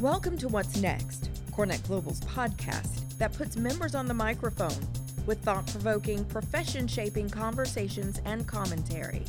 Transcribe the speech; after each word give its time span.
Welcome 0.00 0.38
to 0.38 0.48
What's 0.48 0.80
Next, 0.80 1.28
CoreNet 1.50 1.84
Global's 1.88 2.20
podcast 2.20 3.18
that 3.18 3.32
puts 3.32 3.56
members 3.56 3.96
on 3.96 4.06
the 4.06 4.14
microphone 4.14 4.86
with 5.26 5.40
thought 5.40 5.66
provoking, 5.66 6.24
profession 6.26 6.86
shaping 6.86 7.28
conversations 7.28 8.20
and 8.24 8.46
commentary. 8.46 9.24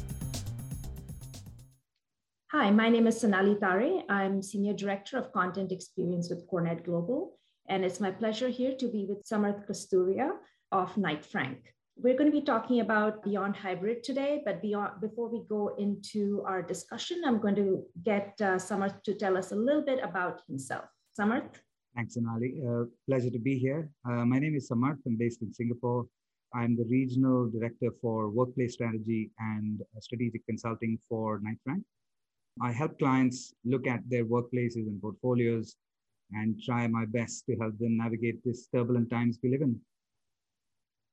Hi, 2.51 2.69
my 2.69 2.87
name 2.87 3.07
is 3.07 3.19
Sonali 3.19 3.55
Tare. 3.55 4.03
I'm 4.09 4.43
Senior 4.43 4.73
Director 4.73 5.17
of 5.17 5.33
Content 5.33 5.71
Experience 5.71 6.29
with 6.29 6.47
CoreNet 6.47 6.85
Global, 6.85 7.39
and 7.67 7.83
it's 7.83 7.99
my 7.99 8.11
pleasure 8.11 8.49
here 8.49 8.75
to 8.77 8.87
be 8.91 9.07
with 9.09 9.27
Samarth 9.27 9.67
Kasturia 9.67 10.33
of 10.71 10.95
Knight 10.97 11.25
Frank. 11.25 11.73
We're 12.01 12.15
going 12.15 12.31
to 12.31 12.39
be 12.39 12.45
talking 12.45 12.79
about 12.79 13.23
Beyond 13.25 13.57
Hybrid 13.57 14.05
today, 14.05 14.41
but 14.45 14.61
beyond, 14.61 15.01
before 15.01 15.27
we 15.27 15.41
go 15.49 15.75
into 15.77 16.41
our 16.47 16.61
discussion, 16.61 17.23
I'm 17.25 17.41
going 17.41 17.55
to 17.55 17.83
get 18.05 18.35
uh, 18.39 18.55
Samarth 18.55 19.03
to 19.03 19.13
tell 19.15 19.35
us 19.35 19.51
a 19.51 19.55
little 19.55 19.81
bit 19.81 19.99
about 20.01 20.39
himself. 20.47 20.85
Samarth? 21.19 21.59
Thanks, 21.97 22.15
Anali. 22.15 22.51
Uh, 22.63 22.85
pleasure 23.05 23.29
to 23.29 23.39
be 23.39 23.59
here. 23.59 23.91
Uh, 24.09 24.23
my 24.23 24.39
name 24.39 24.55
is 24.55 24.69
Samarth. 24.69 24.99
I'm 25.05 25.17
based 25.17 25.41
in 25.41 25.53
Singapore. 25.53 26.05
I'm 26.55 26.77
the 26.77 26.85
Regional 26.85 27.49
Director 27.49 27.89
for 28.01 28.29
Workplace 28.29 28.75
Strategy 28.75 29.31
and 29.39 29.81
Strategic 29.99 30.45
Consulting 30.45 30.97
for 31.09 31.41
Knight 31.43 31.57
Frank. 31.65 31.83
I 32.61 32.71
help 32.71 32.97
clients 32.97 33.53
look 33.65 33.87
at 33.87 33.99
their 34.07 34.23
workplaces 34.23 34.87
and 34.87 35.01
portfolios 35.01 35.75
and 36.31 36.61
try 36.63 36.87
my 36.87 37.03
best 37.07 37.45
to 37.47 37.57
help 37.57 37.77
them 37.77 37.97
navigate 37.97 38.39
this 38.45 38.69
turbulent 38.73 39.09
times 39.09 39.37
we 39.43 39.49
live 39.51 39.63
in. 39.63 39.77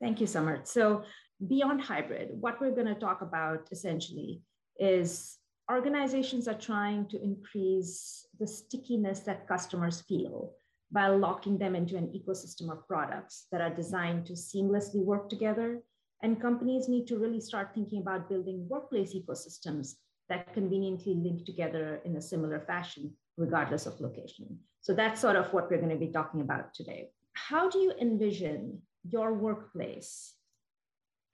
Thank 0.01 0.21
you, 0.21 0.27
Samarth. 0.27 0.67
So, 0.67 1.05
beyond 1.47 1.83
hybrid, 1.83 2.31
what 2.33 2.61
we're 2.61 2.75
going 2.75 2.87
to 2.87 2.95
talk 2.95 3.23
about 3.23 3.69
essentially 3.71 4.41
is 4.79 5.39
organizations 5.71 6.49
are 6.49 6.55
trying 6.55 7.07
to 7.09 7.23
increase 7.23 8.27
the 8.39 8.47
stickiness 8.47 9.21
that 9.21 9.49
customers 9.49 10.03
feel 10.03 10.53
by 10.93 11.09
locking 11.09 11.59
them 11.59 11.75
into 11.75 11.97
an 11.97 12.13
ecosystem 12.15 12.71
of 12.71 12.87
products 12.87 13.47
that 13.51 13.61
are 13.61 13.75
designed 13.75 14.25
to 14.27 14.35
seamlessly 14.35 15.05
work 15.05 15.29
together. 15.29 15.83
And 16.23 16.41
companies 16.41 16.89
need 16.89 17.07
to 17.09 17.19
really 17.19 17.41
start 17.41 17.73
thinking 17.75 18.01
about 18.01 18.29
building 18.29 18.67
workplace 18.69 19.15
ecosystems 19.15 19.95
that 20.29 20.55
conveniently 20.55 21.15
link 21.15 21.45
together 21.45 22.01
in 22.05 22.17
a 22.17 22.23
similar 22.23 22.61
fashion, 22.61 23.13
regardless 23.37 23.87
of 23.87 24.01
location. 24.01 24.59
So 24.81 24.95
that's 24.95 25.21
sort 25.21 25.37
of 25.37 25.53
what 25.53 25.71
we're 25.71 25.79
going 25.81 25.91
to 25.91 26.07
be 26.07 26.13
talking 26.13 26.41
about 26.41 26.73
today. 26.73 27.11
How 27.35 27.69
do 27.69 27.79
you 27.79 27.93
envision 28.01 28.81
your 29.11 29.35
workplace 29.35 30.35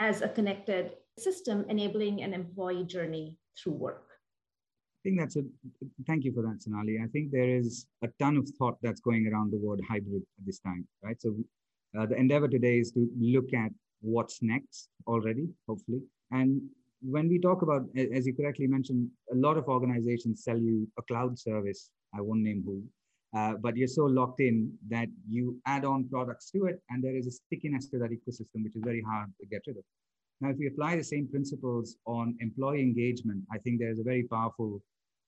as 0.01 0.23
a 0.23 0.28
connected 0.28 0.92
system 1.19 1.65
enabling 1.69 2.23
an 2.23 2.34
employee 2.34 2.84
journey 2.84 3.39
through 3.59 3.75
work? 3.75 4.09
I 5.05 5.09
think 5.09 5.19
that's 5.19 5.37
a 5.37 5.42
thank 6.06 6.25
you 6.25 6.33
for 6.33 6.42
that, 6.42 6.62
Sonali. 6.62 6.98
I 7.03 7.09
think 7.09 7.33
there 7.33 7.56
is 7.56 7.87
a 8.03 8.09
ton 8.20 8.37
of 8.37 8.48
thought 8.59 8.79
that's 8.83 9.01
going 9.01 9.27
around 9.27 9.53
the 9.53 9.59
word 9.59 9.81
hybrid 9.89 10.23
at 10.23 10.47
this 10.47 10.61
time, 10.61 10.87
right? 11.03 11.20
So 11.20 11.34
uh, 11.98 12.06
the 12.06 12.17
endeavor 12.17 12.48
today 12.48 12.79
is 12.79 12.92
to 12.92 13.09
look 13.19 13.53
at 13.53 13.73
what's 14.01 14.42
next 14.42 14.89
already, 15.07 15.48
hopefully. 15.69 16.03
And 16.31 16.62
when 17.03 17.29
we 17.29 17.41
talk 17.41 17.62
about, 17.62 17.83
as 17.97 18.27
you 18.27 18.34
correctly 18.34 18.69
mentioned, 18.69 19.09
a 19.33 19.36
lot 19.36 19.57
of 19.57 19.67
organizations 19.67 20.45
sell 20.45 20.57
you 20.59 20.89
a 20.98 21.03
cloud 21.03 21.39
service. 21.39 21.91
I 22.14 22.20
won't 22.20 22.42
name 22.42 22.62
who, 22.64 22.83
uh, 23.35 23.55
but 23.61 23.77
you're 23.77 23.89
so 23.89 24.05
locked 24.05 24.41
in 24.41 24.73
that 24.89 25.09
you 25.29 25.59
add 25.67 25.85
on 25.85 26.09
products 26.09 26.51
to 26.51 26.67
it, 26.67 26.81
and 26.91 27.03
there 27.03 27.17
is 27.17 27.27
a 27.27 27.31
stickiness 27.31 27.87
to 27.89 27.99
that 27.99 28.11
ecosystem, 28.11 28.63
which 28.65 28.77
is 28.77 28.83
very 28.85 29.03
hard 29.03 29.31
to 29.41 29.47
get 29.47 29.63
rid 29.67 29.79
of. 29.79 29.85
Now, 30.41 30.51
if 30.51 30.59
we 30.59 30.67
apply 30.67 30.97
the 30.97 31.05
same 31.05 31.29
principles 31.29 31.97
on 32.07 32.37
employee 32.41 32.83
engagement, 32.83 33.45
I 33.51 33.59
think 33.59 33.79
there's 33.79 34.01
a 34.01 34.03
very 34.03 34.25
powerful 34.25 34.83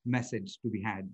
message 0.05 0.59
to 0.63 0.69
be 0.69 0.83
had. 0.83 1.09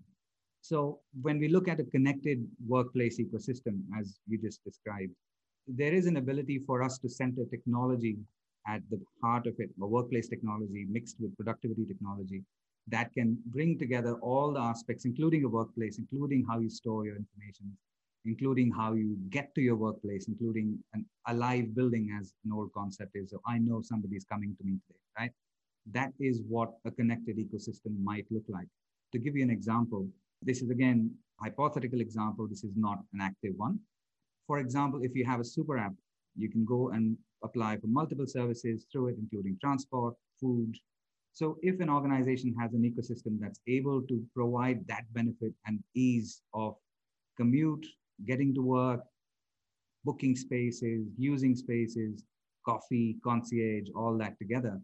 So, 0.63 1.01
when 1.23 1.39
we 1.39 1.49
look 1.49 1.69
at 1.69 1.81
a 1.81 1.85
connected 1.85 2.45
workplace 2.67 3.21
ecosystem, 3.21 3.83
as 3.99 4.19
you 4.27 4.39
just 4.39 4.65
described, 4.65 5.13
there 5.69 5.93
is 5.93 6.07
an 6.07 6.17
ability 6.17 6.59
for 6.67 6.83
us 6.83 6.99
to 6.99 7.09
center 7.09 7.45
technology 7.51 8.17
at 8.67 8.83
the 8.91 9.01
heart 9.23 9.47
of 9.47 9.55
it, 9.59 9.71
a 9.81 9.87
workplace 9.87 10.29
technology 10.29 10.87
mixed 10.91 11.17
with 11.21 11.37
productivity 11.37 11.87
technology 11.87 12.43
that 12.89 13.13
can 13.13 13.39
bring 13.47 13.79
together 13.79 14.15
all 14.15 14.53
the 14.53 14.61
aspects, 14.61 15.05
including 15.05 15.41
your 15.41 15.51
workplace, 15.51 15.99
including 15.99 16.45
how 16.49 16.59
you 16.59 16.69
store 16.69 17.05
your 17.07 17.17
information, 17.17 17.77
including 18.25 18.71
how 18.73 18.95
you 18.95 19.17
get 19.31 19.55
to 19.55 19.61
your 19.61 19.77
workplace, 19.77 20.27
including 20.29 20.79
an 20.95 21.05
alive 21.29 21.75
building 21.75 22.17
as 22.21 22.35
an 22.45 22.53
old 22.53 22.73
concept 22.73 23.13
is. 23.15 23.31
So 23.31 23.41
I 23.47 23.59
know 23.59 23.81
somebody's 23.83 24.25
coming 24.25 24.57
to 24.59 24.65
me 24.65 24.79
today, 24.87 25.01
right? 25.19 25.31
That 25.93 26.13
is 26.21 26.43
what 26.49 26.73
a 26.85 26.91
connected 26.91 27.39
ecosystem 27.39 28.03
might 28.03 28.27
look 28.31 28.45
like. 28.49 28.69
To 29.13 29.19
give 29.19 29.37
you 29.37 29.43
an 29.43 29.51
example, 29.51 30.09
this 30.43 30.63
is 30.63 30.71
again, 30.71 31.11
hypothetical 31.41 32.01
example. 32.01 32.47
This 32.47 32.65
is 32.65 32.73
not 32.77 32.99
an 33.15 33.21
active 33.21 33.55
one. 33.57 33.79
For 34.47 34.59
example, 34.59 35.01
if 35.03 35.15
you 35.15 35.25
have 35.25 35.41
a 35.41 35.45
super 35.45 35.79
app, 35.79 35.93
you 36.37 36.51
can 36.51 36.65
go 36.65 36.91
and 36.91 37.17
apply 37.43 37.79
for 37.79 37.87
multiple 37.87 38.27
services 38.27 38.87
through 38.91 39.09
it, 39.09 39.17
including 39.19 39.57
transport, 39.61 40.15
food, 40.41 40.77
so 41.33 41.57
if 41.63 41.81
an 41.81 41.89
organization 41.89 42.55
has 42.61 42.75
an 42.75 42.83
ecosystem 42.83 43.39
that's 43.41 43.61
able 43.67 44.03
to 44.03 44.23
provide 44.35 44.87
that 44.89 45.05
benefit 45.13 45.53
and 45.67 45.83
ease 45.95 46.43
of 46.55 46.75
commute, 47.37 47.87
getting 48.27 48.55
to 48.55 48.63
work, 48.63 49.01
booking 50.05 50.37
spaces, 50.37 51.07
using 51.17 51.55
spaces, 51.55 52.25
coffee, 52.67 53.17
concierge, 53.25 53.89
all 53.95 54.19
that 54.19 54.39
together, 54.39 54.81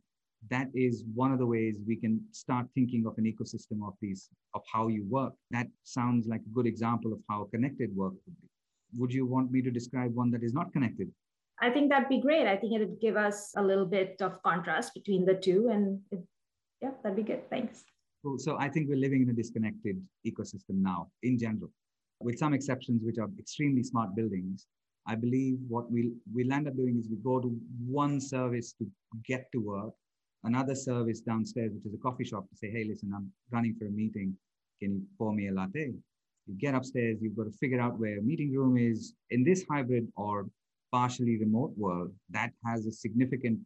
that 0.51 0.69
is 0.75 1.05
one 1.15 1.33
of 1.33 1.39
the 1.39 1.47
ways 1.47 1.79
we 1.87 1.97
can 1.97 2.21
start 2.31 2.67
thinking 2.75 3.05
of 3.07 3.15
an 3.19 3.25
ecosystem 3.25 3.87
of 3.87 3.95
these, 4.01 4.29
of 4.55 4.63
how 4.73 4.89
you 4.89 5.05
work. 5.09 5.33
That 5.51 5.67
sounds 5.83 6.27
like 6.29 6.41
a 6.41 6.55
good 6.55 6.67
example 6.67 7.13
of 7.13 7.19
how 7.29 7.49
connected 7.53 7.95
work 7.97 8.13
would 8.13 8.41
be. 8.41 8.49
Would 8.99 9.13
you 9.13 9.27
want 9.27 9.51
me 9.51 9.61
to 9.63 9.71
describe 9.71 10.15
one 10.15 10.31
that 10.31 10.45
is 10.45 10.55
not 10.55 10.73
connected? 10.73 11.11
I 11.61 11.71
think 11.71 11.91
that'd 11.91 12.09
be 12.09 12.21
great. 12.21 12.47
I 12.47 12.57
think 12.57 12.75
it'd 12.75 13.01
give 13.01 13.17
us 13.17 13.53
a 13.57 13.63
little 13.63 13.87
bit 13.87 14.17
of 14.21 14.43
contrast 14.43 14.95
between 14.95 15.25
the 15.25 15.35
two 15.35 15.69
and 15.73 16.01
it 16.13 16.23
yeah, 16.83 16.91
that'd 17.03 17.17
be 17.17 17.23
good. 17.23 17.49
Thanks. 17.51 17.85
Cool. 18.23 18.39
So 18.39 18.57
I 18.59 18.69
think 18.69 18.89
we're 18.89 18.99
living 18.99 19.23
in 19.23 19.31
a 19.31 19.33
disconnected 19.33 20.03
ecosystem 20.27 20.83
now 20.83 21.09
in 21.23 21.39
general, 21.39 21.71
with 22.21 22.39
some 22.39 22.55
exceptions, 22.55 23.03
which 23.05 23.19
are 23.19 23.29
extremely 23.39 23.83
smart 23.83 24.15
buildings. 24.17 24.67
I 25.07 25.15
believe 25.15 25.59
what 25.69 25.91
we'll, 25.91 26.11
we'll 26.33 26.53
end 26.53 26.67
up 26.67 26.77
doing 26.77 26.99
is 26.99 27.09
we 27.09 27.17
go 27.17 27.39
to 27.39 27.57
one 27.87 28.21
service 28.21 28.73
to 28.79 28.87
get 29.25 29.47
to 29.53 29.59
work, 29.59 29.93
another 30.43 30.75
service 30.75 31.21
downstairs, 31.21 31.73
which 31.73 31.87
is 31.87 31.95
a 31.95 32.03
coffee 32.03 32.25
shop, 32.25 32.49
to 32.51 32.57
say, 32.57 32.71
hey, 32.71 32.85
listen, 32.85 33.13
I'm 33.15 33.31
running 33.53 33.77
for 33.79 33.87
a 33.87 33.91
meeting. 33.91 34.37
Can 34.83 34.95
you 34.95 35.03
pour 35.17 35.33
me 35.33 35.49
a 35.49 35.53
latte? 35.53 35.93
You 36.47 36.55
get 36.59 36.75
upstairs, 36.75 37.19
you've 37.21 37.37
got 37.37 37.45
to 37.45 37.53
figure 37.53 37.81
out 37.81 37.99
where 37.99 38.19
a 38.19 38.23
meeting 38.23 38.53
room 38.53 38.77
is. 38.77 39.15
In 39.31 39.45
this 39.45 39.65
hybrid 39.71 40.09
or 40.17 40.47
partially 40.93 41.39
remote 41.39 41.73
world, 41.77 42.13
that 42.31 42.51
has 42.65 42.87
a 42.87 42.93
significant 42.93 43.61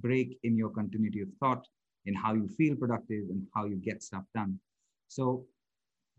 break 0.00 0.38
in 0.42 0.56
your 0.56 0.70
continuity 0.70 1.22
of 1.22 1.28
thought 1.40 1.66
in 2.06 2.14
how 2.14 2.34
you 2.34 2.48
feel 2.48 2.76
productive 2.76 3.24
and 3.30 3.46
how 3.54 3.64
you 3.64 3.76
get 3.76 4.02
stuff 4.02 4.24
done. 4.34 4.58
So 5.08 5.44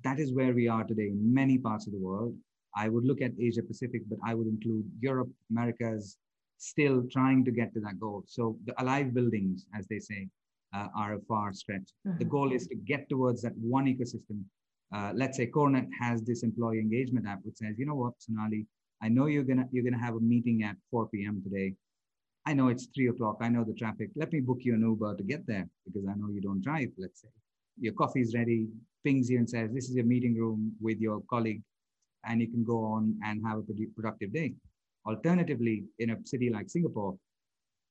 that 0.04 0.20
is 0.20 0.34
where 0.34 0.54
we 0.54 0.68
are 0.68 0.84
today 0.84 1.08
in 1.08 1.34
many 1.34 1.58
parts 1.58 1.88
of 1.88 1.94
the 1.94 2.00
world. 2.00 2.36
I 2.76 2.90
would 2.90 3.06
look 3.06 3.22
at 3.22 3.32
Asia 3.40 3.64
Pacific, 3.64 4.02
but 4.10 4.20
I 4.26 4.34
would 4.34 4.48
include 4.48 4.86
Europe, 5.00 5.30
Americas, 5.50 6.18
still 6.58 7.04
trying 7.12 7.46
to 7.46 7.52
get 7.52 7.74
to 7.74 7.80
that 7.82 8.00
goal. 8.00 8.24
So 8.28 8.58
the 8.66 8.80
alive 8.82 9.14
buildings, 9.14 9.66
as 9.78 9.88
they 9.88 10.00
say, 10.00 10.28
uh, 10.74 10.88
are 10.96 11.16
a 11.16 11.20
far 11.22 11.54
stretch. 11.54 11.90
Mm-hmm. 12.08 12.20
The 12.20 12.26
goal 12.26 12.52
is 12.52 12.68
to 12.68 12.76
get 12.76 13.08
towards 13.10 13.42
that 13.44 13.54
one 13.58 13.86
ecosystem. 13.86 14.44
Uh, 14.94 15.12
let's 15.16 15.38
say 15.38 15.48
CoreNet 15.48 15.88
has 16.00 16.22
this 16.24 16.44
employee 16.44 16.80
engagement 16.80 17.28
app 17.28 17.40
which 17.44 17.58
says, 17.58 17.76
you 17.78 17.86
know 17.86 17.96
what, 17.96 18.14
Sonali, 18.20 18.68
I 19.02 19.10
know 19.10 19.26
you're 19.28 19.44
gonna 19.44 19.68
you're 19.72 19.84
gonna 19.84 20.04
have 20.04 20.16
a 20.16 20.20
meeting 20.20 20.64
at 20.64 20.76
4 20.92 21.08
p.m. 21.10 21.42
today. 21.44 21.74
I 22.48 22.54
know 22.54 22.68
it's 22.68 22.88
three 22.94 23.08
o'clock. 23.08 23.38
I 23.42 23.50
know 23.50 23.64
the 23.64 23.74
traffic. 23.74 24.10
Let 24.16 24.32
me 24.32 24.40
book 24.40 24.60
you 24.62 24.76
an 24.76 24.82
Uber 24.82 25.16
to 25.16 25.24
get 25.24 25.48
there 25.48 25.68
because 25.84 26.08
I 26.08 26.14
know 26.14 26.30
you 26.30 26.42
don't 26.42 26.62
drive, 26.62 26.90
let's 26.98 27.22
say. 27.22 27.30
Your 27.80 27.94
coffee 27.94 28.22
is 28.22 28.36
ready, 28.36 28.68
pings 29.04 29.30
you 29.30 29.40
and 29.40 29.50
says, 29.50 29.72
This 29.74 29.90
is 29.90 29.96
your 29.96 30.06
meeting 30.06 30.38
room 30.38 30.72
with 30.80 31.00
your 31.00 31.22
colleague, 31.28 31.64
and 32.24 32.40
you 32.40 32.48
can 32.48 32.64
go 32.64 32.84
on 32.84 33.18
and 33.24 33.42
have 33.46 33.58
a 33.58 33.64
productive 33.96 34.32
day. 34.32 34.54
Alternatively, 35.08 35.86
in 35.98 36.12
a 36.12 36.18
city 36.24 36.52
like 36.52 36.70
Singapore, 36.70 37.18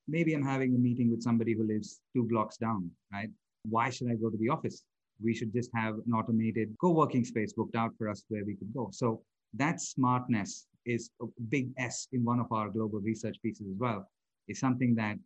maybe 0.06 0.34
I'm 0.34 0.44
having 0.44 0.74
a 0.74 0.78
meeting 0.78 1.10
with 1.10 1.22
somebody 1.22 1.54
who 1.54 1.66
lives 1.66 2.00
two 2.14 2.22
blocks 2.22 2.56
down, 2.56 2.90
right? 3.12 3.30
Why 3.68 3.90
should 3.90 4.08
I 4.08 4.14
go 4.14 4.30
to 4.30 4.36
the 4.36 4.50
office? 4.50 4.84
We 5.22 5.34
should 5.34 5.52
just 5.52 5.70
have 5.74 5.94
an 5.94 6.12
automated 6.12 6.76
co 6.80 6.90
working 6.90 7.24
space 7.24 7.52
booked 7.52 7.74
out 7.74 7.92
for 7.98 8.08
us 8.08 8.24
where 8.28 8.44
we 8.44 8.54
could 8.54 8.72
go. 8.72 8.90
So 8.92 9.22
that 9.54 9.80
smartness 9.80 10.66
is 10.86 11.10
a 11.20 11.26
big 11.48 11.70
S 11.76 12.06
in 12.12 12.24
one 12.24 12.38
of 12.38 12.46
our 12.52 12.68
global 12.68 13.00
research 13.00 13.36
pieces 13.42 13.66
as 13.68 13.78
well 13.78 14.08
is 14.49 14.61
something 14.61 14.94
that 14.96 15.17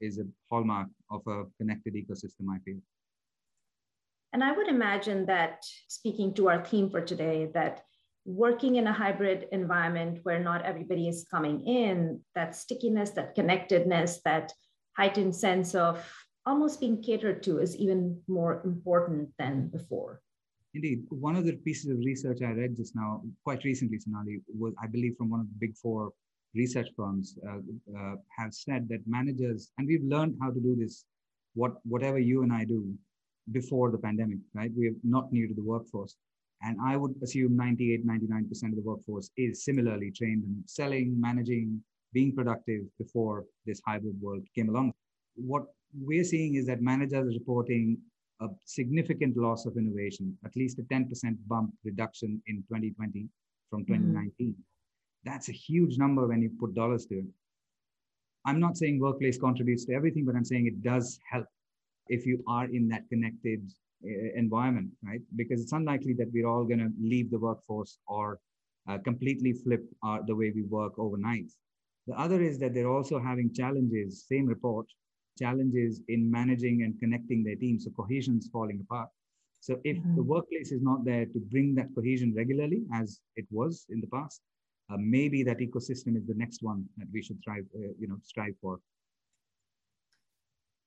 is 0.00 0.18
a 0.18 0.24
hallmark 0.48 0.88
of 1.10 1.22
a 1.26 1.44
connected 1.58 1.94
ecosystem, 1.94 2.46
I 2.52 2.58
feel. 2.64 2.78
And 4.32 4.44
I 4.44 4.52
would 4.52 4.68
imagine 4.68 5.26
that 5.26 5.64
speaking 5.88 6.34
to 6.34 6.48
our 6.48 6.64
theme 6.64 6.90
for 6.90 7.00
today, 7.00 7.50
that 7.54 7.82
working 8.24 8.76
in 8.76 8.86
a 8.86 8.92
hybrid 8.92 9.46
environment 9.52 10.20
where 10.22 10.38
not 10.38 10.62
everybody 10.62 11.08
is 11.08 11.26
coming 11.30 11.66
in, 11.66 12.20
that 12.34 12.54
stickiness, 12.54 13.10
that 13.10 13.34
connectedness, 13.34 14.20
that 14.24 14.52
heightened 14.96 15.34
sense 15.34 15.74
of 15.74 16.04
almost 16.44 16.80
being 16.80 17.02
catered 17.02 17.42
to 17.42 17.58
is 17.58 17.76
even 17.76 18.20
more 18.28 18.60
important 18.64 19.30
than 19.38 19.68
before. 19.68 20.20
Indeed. 20.74 21.04
One 21.08 21.36
of 21.36 21.44
the 21.46 21.56
pieces 21.56 21.90
of 21.90 21.98
research 21.98 22.42
I 22.42 22.50
read 22.50 22.76
just 22.76 22.94
now, 22.94 23.22
quite 23.44 23.64
recently, 23.64 23.98
Sonali, 23.98 24.42
was, 24.58 24.74
I 24.82 24.86
believe, 24.86 25.16
from 25.16 25.30
one 25.30 25.40
of 25.40 25.46
the 25.48 25.58
big 25.58 25.74
four 25.76 26.12
research 26.62 26.88
firms, 26.96 27.26
uh, 27.48 27.60
uh, 27.98 28.16
have 28.38 28.52
said 28.52 28.88
that 28.90 29.00
managers, 29.06 29.70
and 29.78 29.86
we've 29.86 30.04
learned 30.14 30.34
how 30.42 30.50
to 30.50 30.60
do 30.60 30.76
this, 30.76 31.04
what, 31.54 31.72
whatever 31.84 32.18
you 32.18 32.42
and 32.42 32.52
I 32.52 32.64
do 32.64 32.80
before 33.52 33.90
the 33.90 33.98
pandemic, 33.98 34.38
right? 34.54 34.70
We 34.76 34.88
are 34.88 34.98
not 35.02 35.32
new 35.32 35.46
to 35.48 35.54
the 35.54 35.62
workforce. 35.62 36.16
And 36.62 36.76
I 36.84 36.96
would 36.96 37.14
assume 37.22 37.56
98, 37.56 38.06
99% 38.06 38.50
of 38.72 38.76
the 38.76 38.82
workforce 38.82 39.30
is 39.36 39.64
similarly 39.64 40.10
trained 40.10 40.42
in 40.44 40.62
selling, 40.66 41.18
managing, 41.20 41.82
being 42.12 42.34
productive 42.34 42.82
before 42.98 43.44
this 43.64 43.80
hybrid 43.86 44.20
world 44.20 44.42
came 44.54 44.68
along. 44.68 44.92
What 45.36 45.64
we're 46.08 46.24
seeing 46.24 46.56
is 46.56 46.66
that 46.66 46.82
managers 46.82 47.26
are 47.26 47.38
reporting 47.38 47.98
a 48.40 48.48
significant 48.64 49.36
loss 49.36 49.66
of 49.66 49.76
innovation, 49.76 50.36
at 50.44 50.54
least 50.56 50.78
a 50.78 50.82
10% 50.82 51.08
bump 51.46 51.72
reduction 51.84 52.42
in 52.46 52.56
2020 52.68 53.26
from 53.70 53.80
2019. 53.84 54.48
Mm-hmm. 54.48 54.60
That's 55.24 55.48
a 55.48 55.52
huge 55.52 55.98
number 55.98 56.26
when 56.26 56.42
you 56.42 56.50
put 56.60 56.74
dollars 56.74 57.06
to 57.06 57.16
it. 57.16 57.26
I'm 58.44 58.60
not 58.60 58.76
saying 58.76 59.00
workplace 59.00 59.38
contributes 59.38 59.84
to 59.86 59.94
everything, 59.94 60.24
but 60.24 60.34
I'm 60.34 60.44
saying 60.44 60.66
it 60.66 60.82
does 60.82 61.18
help 61.30 61.46
if 62.08 62.24
you 62.24 62.42
are 62.48 62.64
in 62.64 62.88
that 62.88 63.08
connected 63.10 63.60
uh, 64.04 64.32
environment, 64.36 64.90
right? 65.04 65.20
Because 65.36 65.60
it's 65.60 65.72
unlikely 65.72 66.14
that 66.14 66.30
we're 66.32 66.46
all 66.46 66.64
going 66.64 66.78
to 66.78 66.90
leave 67.00 67.30
the 67.30 67.38
workforce 67.38 67.98
or 68.06 68.38
uh, 68.88 68.98
completely 68.98 69.52
flip 69.52 69.84
our, 70.02 70.22
the 70.24 70.34
way 70.34 70.52
we 70.54 70.62
work 70.62 70.98
overnight. 70.98 71.50
The 72.06 72.18
other 72.18 72.40
is 72.40 72.58
that 72.60 72.72
they're 72.72 72.88
also 72.90 73.18
having 73.18 73.52
challenges, 73.52 74.24
same 74.26 74.46
report, 74.46 74.86
challenges 75.38 76.00
in 76.08 76.30
managing 76.30 76.82
and 76.82 76.98
connecting 76.98 77.44
their 77.44 77.56
teams. 77.56 77.84
So 77.84 77.90
cohesion 77.90 78.38
is 78.38 78.48
falling 78.50 78.80
apart. 78.80 79.08
So 79.60 79.78
if 79.84 79.98
mm-hmm. 79.98 80.16
the 80.16 80.22
workplace 80.22 80.72
is 80.72 80.80
not 80.80 81.04
there 81.04 81.26
to 81.26 81.38
bring 81.50 81.74
that 81.74 81.94
cohesion 81.94 82.32
regularly, 82.34 82.84
as 82.94 83.20
it 83.36 83.46
was 83.50 83.84
in 83.90 84.00
the 84.00 84.06
past, 84.06 84.40
uh, 84.90 84.96
maybe 84.98 85.42
that 85.42 85.58
ecosystem 85.58 86.16
is 86.16 86.26
the 86.26 86.34
next 86.34 86.62
one 86.62 86.84
that 86.96 87.06
we 87.12 87.22
should 87.22 87.38
strive, 87.40 87.64
uh, 87.76 87.92
you 87.98 88.08
know, 88.08 88.16
strive 88.24 88.54
for. 88.60 88.80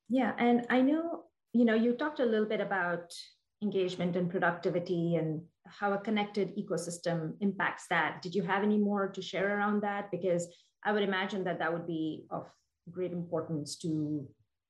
Yeah, 0.10 0.34
and 0.38 0.66
I 0.70 0.82
know, 0.82 1.24
you 1.54 1.66
know, 1.66 1.76
you 1.76 1.94
talked 1.94 2.20
a 2.20 2.26
little 2.26 2.48
bit 2.48 2.62
about 2.62 3.14
engagement 3.62 4.16
and 4.16 4.30
productivity 4.30 5.16
and 5.16 5.42
how 5.68 5.94
a 5.94 5.98
connected 6.00 6.56
ecosystem 6.58 7.34
impacts 7.42 7.86
that. 7.90 8.22
Did 8.22 8.34
you 8.34 8.42
have 8.42 8.64
any 8.64 8.78
more 8.78 9.08
to 9.08 9.22
share 9.22 9.58
around 9.58 9.82
that? 9.84 10.10
Because 10.12 10.48
I 10.84 10.92
would 10.92 11.04
imagine 11.04 11.44
that 11.44 11.60
that 11.60 11.72
would 11.72 11.86
be 11.86 12.26
of 12.32 12.48
great 12.90 13.12
importance 13.12 13.78
to 13.78 14.28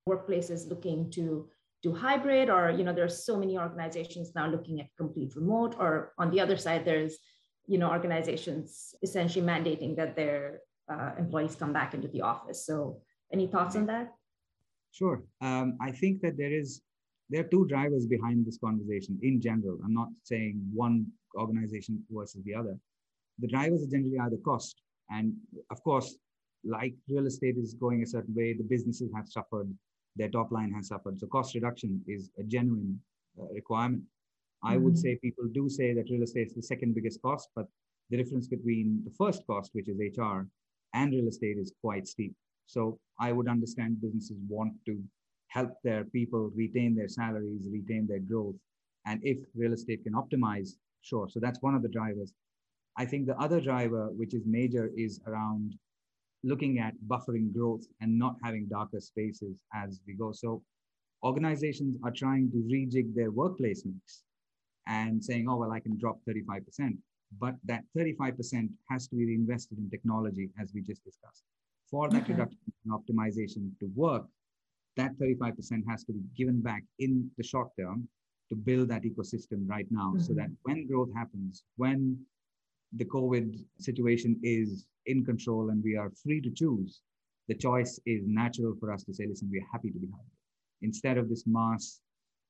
workplaces 0.07 0.69
looking 0.69 1.09
to 1.11 1.47
do 1.83 1.93
hybrid 1.93 2.49
or 2.49 2.69
you 2.69 2.83
know 2.83 2.93
there's 2.93 3.25
so 3.25 3.37
many 3.37 3.57
organizations 3.57 4.31
now 4.35 4.47
looking 4.47 4.79
at 4.79 4.87
complete 4.97 5.35
remote 5.35 5.75
or 5.79 6.13
on 6.17 6.29
the 6.31 6.39
other 6.39 6.57
side 6.57 6.83
there's 6.83 7.17
you 7.67 7.77
know 7.77 7.89
organizations 7.89 8.95
essentially 9.01 9.45
mandating 9.45 9.95
that 9.95 10.15
their 10.15 10.59
uh, 10.91 11.11
employees 11.17 11.55
come 11.55 11.73
back 11.73 11.93
into 11.93 12.07
the 12.09 12.21
office. 12.21 12.65
So 12.65 13.01
any 13.31 13.47
thoughts 13.47 13.75
on 13.75 13.85
that? 13.87 14.13
Sure. 14.91 15.23
Um, 15.41 15.77
i 15.81 15.91
think 15.91 16.21
that 16.21 16.37
there 16.37 16.53
is 16.53 16.81
there 17.29 17.41
are 17.41 17.51
two 17.55 17.65
drivers 17.67 18.05
behind 18.05 18.45
this 18.45 18.57
conversation 18.57 19.17
in 19.21 19.39
general. 19.39 19.77
I'm 19.85 19.93
not 19.93 20.09
saying 20.23 20.61
one 20.73 21.07
organization 21.35 22.03
versus 22.09 22.43
the 22.43 22.53
other. 22.53 22.77
The 23.39 23.47
drivers 23.47 23.83
are 23.83 23.91
generally 23.95 24.19
either 24.19 24.37
cost. 24.43 24.75
And 25.09 25.33
of 25.69 25.81
course 25.83 26.17
like 26.63 26.93
real 27.09 27.25
estate 27.25 27.55
is 27.57 27.73
going 27.73 28.03
a 28.03 28.05
certain 28.05 28.35
way 28.35 28.53
the 28.53 28.63
businesses 28.63 29.09
have 29.15 29.27
suffered 29.27 29.73
their 30.15 30.29
top 30.29 30.51
line 30.51 30.71
has 30.73 30.87
suffered. 30.87 31.19
So 31.19 31.27
cost 31.27 31.55
reduction 31.55 32.01
is 32.07 32.29
a 32.37 32.43
genuine 32.43 32.99
uh, 33.39 33.45
requirement. 33.53 34.03
I 34.63 34.75
mm-hmm. 34.75 34.83
would 34.83 34.97
say 34.97 35.15
people 35.15 35.45
do 35.53 35.69
say 35.69 35.93
that 35.93 36.09
real 36.09 36.23
estate 36.23 36.47
is 36.47 36.53
the 36.53 36.61
second 36.61 36.93
biggest 36.93 37.21
cost, 37.21 37.49
but 37.55 37.67
the 38.09 38.17
difference 38.17 38.47
between 38.47 39.01
the 39.05 39.11
first 39.11 39.45
cost, 39.47 39.71
which 39.73 39.89
is 39.89 39.97
HR, 39.97 40.41
and 40.93 41.11
real 41.11 41.27
estate 41.27 41.57
is 41.57 41.73
quite 41.81 42.07
steep. 42.07 42.33
So 42.65 42.99
I 43.19 43.31
would 43.31 43.47
understand 43.47 44.01
businesses 44.01 44.37
want 44.47 44.73
to 44.85 45.01
help 45.47 45.71
their 45.83 46.05
people 46.05 46.51
retain 46.55 46.95
their 46.95 47.07
salaries, 47.07 47.67
retain 47.71 48.07
their 48.07 48.19
growth. 48.19 48.55
And 49.05 49.19
if 49.23 49.37
real 49.55 49.73
estate 49.73 50.03
can 50.03 50.13
optimize, 50.13 50.71
sure. 51.01 51.27
So 51.29 51.39
that's 51.39 51.61
one 51.61 51.75
of 51.75 51.81
the 51.81 51.89
drivers. 51.89 52.33
I 52.97 53.05
think 53.05 53.25
the 53.25 53.39
other 53.39 53.59
driver, 53.59 54.09
which 54.15 54.33
is 54.33 54.43
major, 54.45 54.91
is 54.95 55.19
around 55.25 55.73
looking 56.43 56.79
at 56.79 56.93
buffering 57.07 57.53
growth 57.53 57.85
and 58.01 58.17
not 58.17 58.35
having 58.43 58.67
darker 58.67 58.99
spaces 58.99 59.63
as 59.73 59.99
we 60.07 60.13
go. 60.13 60.31
So 60.31 60.61
organizations 61.23 61.97
are 62.03 62.11
trying 62.11 62.51
to 62.51 62.57
rejig 62.57 63.13
their 63.13 63.31
workplace 63.31 63.83
mix 63.85 64.23
and 64.87 65.23
saying, 65.23 65.47
oh, 65.49 65.57
well, 65.57 65.71
I 65.71 65.79
can 65.79 65.97
drop 65.97 66.19
35%. 66.27 66.97
But 67.39 67.55
that 67.65 67.83
35% 67.97 68.69
has 68.89 69.07
to 69.07 69.15
be 69.15 69.25
reinvested 69.25 69.77
in 69.77 69.89
technology, 69.89 70.49
as 70.61 70.71
we 70.73 70.81
just 70.81 71.03
discussed. 71.03 71.43
For 71.89 72.09
that 72.09 72.23
okay. 72.23 72.33
reduction 72.33 72.59
and 72.85 72.93
optimization 72.93 73.71
to 73.79 73.89
work, 73.95 74.25
that 74.97 75.11
35% 75.17 75.83
has 75.89 76.03
to 76.05 76.13
be 76.13 76.21
given 76.35 76.61
back 76.61 76.83
in 76.99 77.29
the 77.37 77.43
short 77.43 77.69
term 77.79 78.07
to 78.49 78.55
build 78.55 78.89
that 78.89 79.03
ecosystem 79.03 79.67
right 79.67 79.87
now 79.89 80.09
mm-hmm. 80.09 80.19
so 80.19 80.33
that 80.33 80.49
when 80.63 80.87
growth 80.87 81.09
happens, 81.15 81.63
when 81.77 82.17
the 82.97 83.05
COVID 83.05 83.57
situation 83.79 84.37
is 84.43 84.85
in 85.05 85.23
control 85.23 85.69
and 85.69 85.81
we 85.83 85.95
are 85.95 86.11
free 86.21 86.41
to 86.41 86.51
choose, 86.51 87.01
the 87.47 87.55
choice 87.55 87.99
is 88.05 88.23
natural 88.25 88.75
for 88.79 88.91
us 88.91 89.03
to 89.03 89.13
say, 89.13 89.25
listen, 89.27 89.49
we're 89.51 89.65
happy 89.71 89.89
to 89.89 89.99
be 89.99 90.07
hybrid. 90.07 90.37
Instead 90.81 91.17
of 91.17 91.29
this 91.29 91.43
mass 91.47 92.01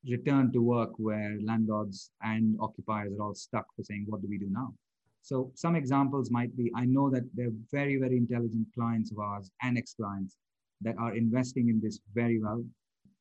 return 0.09 0.51
to 0.51 0.61
work 0.61 0.91
where 0.97 1.37
landlords 1.43 2.11
and 2.23 2.57
occupiers 2.59 3.13
are 3.13 3.23
all 3.23 3.35
stuck 3.35 3.65
for 3.75 3.83
saying, 3.83 4.05
what 4.07 4.21
do 4.21 4.27
we 4.29 4.37
do 4.37 4.47
now? 4.49 4.73
So 5.21 5.51
some 5.55 5.75
examples 5.75 6.31
might 6.31 6.55
be, 6.57 6.71
I 6.75 6.85
know 6.85 7.09
that 7.11 7.23
there 7.35 7.47
are 7.47 7.57
very, 7.71 7.97
very 7.97 8.17
intelligent 8.17 8.67
clients 8.73 9.11
of 9.11 9.19
ours 9.19 9.51
and 9.61 9.77
ex-clients 9.77 10.35
that 10.81 10.95
are 10.97 11.15
investing 11.15 11.69
in 11.69 11.79
this 11.79 11.99
very 12.13 12.39
well. 12.41 12.63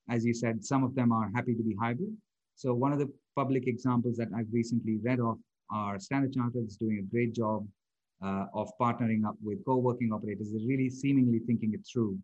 As 0.08 0.24
you 0.24 0.32
said, 0.32 0.64
some 0.64 0.82
of 0.82 0.94
them 0.94 1.12
are 1.12 1.30
happy 1.34 1.54
to 1.54 1.62
be 1.62 1.76
hybrid. 1.78 2.16
So 2.56 2.74
one 2.74 2.92
of 2.92 2.98
the 2.98 3.12
public 3.36 3.66
examples 3.66 4.16
that 4.16 4.28
I've 4.34 4.52
recently 4.52 4.98
read 5.02 5.20
of 5.20 5.38
are 5.70 5.98
Standard 5.98 6.32
Chartered 6.32 6.66
is 6.66 6.76
doing 6.76 6.98
a 6.98 7.10
great 7.10 7.34
job 7.34 7.66
uh, 8.24 8.46
of 8.54 8.70
partnering 8.80 9.24
up 9.26 9.36
with 9.42 9.64
co-working 9.64 10.12
operators 10.12 10.52
They're 10.52 10.66
really 10.66 10.90
seemingly 10.90 11.40
thinking 11.40 11.72
it 11.74 11.86
through. 11.90 12.18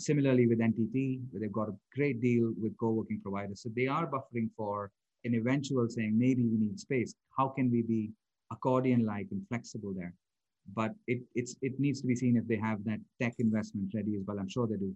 Similarly 0.00 0.46
with 0.46 0.60
NTT, 0.60 1.20
they've 1.32 1.52
got 1.52 1.68
a 1.68 1.76
great 1.94 2.20
deal 2.20 2.52
with 2.60 2.76
co-working 2.78 3.20
providers. 3.22 3.60
So 3.62 3.70
they 3.76 3.86
are 3.86 4.06
buffering 4.06 4.48
for 4.56 4.90
an 5.24 5.34
eventual 5.34 5.88
saying, 5.88 6.18
maybe 6.18 6.42
we 6.42 6.56
need 6.58 6.80
space. 6.80 7.14
How 7.36 7.48
can 7.48 7.70
we 7.70 7.82
be 7.82 8.10
accordion-like 8.50 9.28
and 9.30 9.46
flexible 9.48 9.92
there? 9.94 10.14
But 10.74 10.92
it, 11.06 11.20
it's, 11.34 11.56
it 11.62 11.78
needs 11.78 12.00
to 12.00 12.06
be 12.06 12.16
seen 12.16 12.36
if 12.36 12.46
they 12.48 12.56
have 12.56 12.82
that 12.84 13.00
tech 13.20 13.34
investment 13.38 13.92
ready 13.94 14.16
as 14.16 14.22
well. 14.26 14.38
I'm 14.38 14.48
sure 14.48 14.66
they 14.66 14.76
do. 14.76 14.94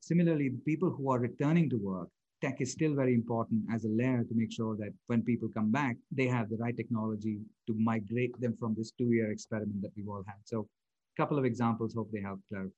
Similarly, 0.00 0.50
people 0.64 0.90
who 0.90 1.12
are 1.12 1.18
returning 1.18 1.70
to 1.70 1.76
work, 1.76 2.08
tech 2.42 2.60
is 2.60 2.72
still 2.72 2.94
very 2.94 3.14
important 3.14 3.62
as 3.72 3.84
a 3.84 3.88
layer 3.88 4.24
to 4.24 4.34
make 4.34 4.50
sure 4.50 4.76
that 4.76 4.92
when 5.06 5.22
people 5.22 5.48
come 5.54 5.70
back, 5.70 5.96
they 6.10 6.26
have 6.26 6.48
the 6.48 6.56
right 6.56 6.76
technology 6.76 7.38
to 7.66 7.74
migrate 7.78 8.38
them 8.40 8.56
from 8.58 8.74
this 8.76 8.90
two-year 8.92 9.30
experiment 9.30 9.82
that 9.82 9.92
we've 9.96 10.08
all 10.08 10.24
had. 10.26 10.36
So 10.44 10.66
a 11.16 11.22
couple 11.22 11.38
of 11.38 11.44
examples, 11.44 11.94
hope 11.94 12.10
they 12.12 12.22
help 12.22 12.40
clarify. 12.48 12.70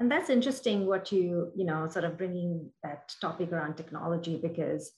And 0.00 0.10
that's 0.10 0.30
interesting 0.30 0.86
what 0.86 1.10
you, 1.10 1.50
you 1.56 1.64
know, 1.64 1.88
sort 1.88 2.04
of 2.04 2.16
bringing 2.16 2.70
that 2.84 3.12
topic 3.20 3.52
around 3.52 3.76
technology 3.76 4.38
because 4.40 4.92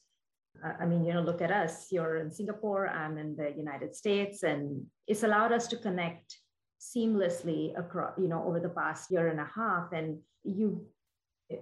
uh, 0.65 0.73
I 0.81 0.85
mean, 0.85 1.05
you 1.05 1.15
know, 1.15 1.23
look 1.23 1.41
at 1.41 1.51
us. 1.51 1.87
You're 1.91 2.17
in 2.17 2.31
Singapore, 2.31 2.89
I'm 2.89 3.17
in 3.17 3.37
the 3.37 3.53
United 3.57 3.95
States, 3.95 4.43
and 4.43 4.85
it's 5.07 5.23
allowed 5.23 5.53
us 5.53 5.69
to 5.69 5.77
connect 5.77 6.37
seamlessly 6.81 7.79
across, 7.79 8.13
you 8.19 8.29
know, 8.29 8.45
over 8.45 8.61
the 8.61 8.69
past 8.69 9.11
year 9.11 9.29
and 9.29 9.41
a 9.41 9.49
half. 9.55 9.93
And 9.93 10.19
you 10.45 10.87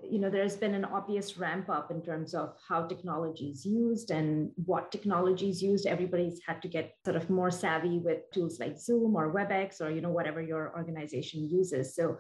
you 0.03 0.19
know 0.19 0.29
there's 0.29 0.57
been 0.57 0.75
an 0.75 0.85
obvious 0.85 1.39
ramp 1.39 1.71
up 1.71 1.91
in 1.91 2.03
terms 2.03 2.35
of 2.35 2.55
how 2.69 2.87
technology 2.87 3.47
is 3.47 3.65
used 3.65 4.11
and 4.11 4.51
what 4.67 4.93
technology 4.93 5.49
is 5.49 5.63
used 5.63 5.87
everybody's 5.87 6.41
had 6.47 6.61
to 6.61 6.69
get 6.69 6.95
sort 7.05 7.17
of 7.17 7.31
more 7.31 7.51
savvy 7.51 7.99
with 7.99 8.19
tools 8.33 8.61
like 8.61 8.79
zoom 8.79 9.17
or 9.17 9.33
webex 9.33 9.81
or 9.81 9.91
you 9.91 10.03
know 10.03 10.11
whatever 10.11 10.43
your 10.43 10.77
organization 10.77 11.49
uses 11.49 11.95
so 11.95 12.19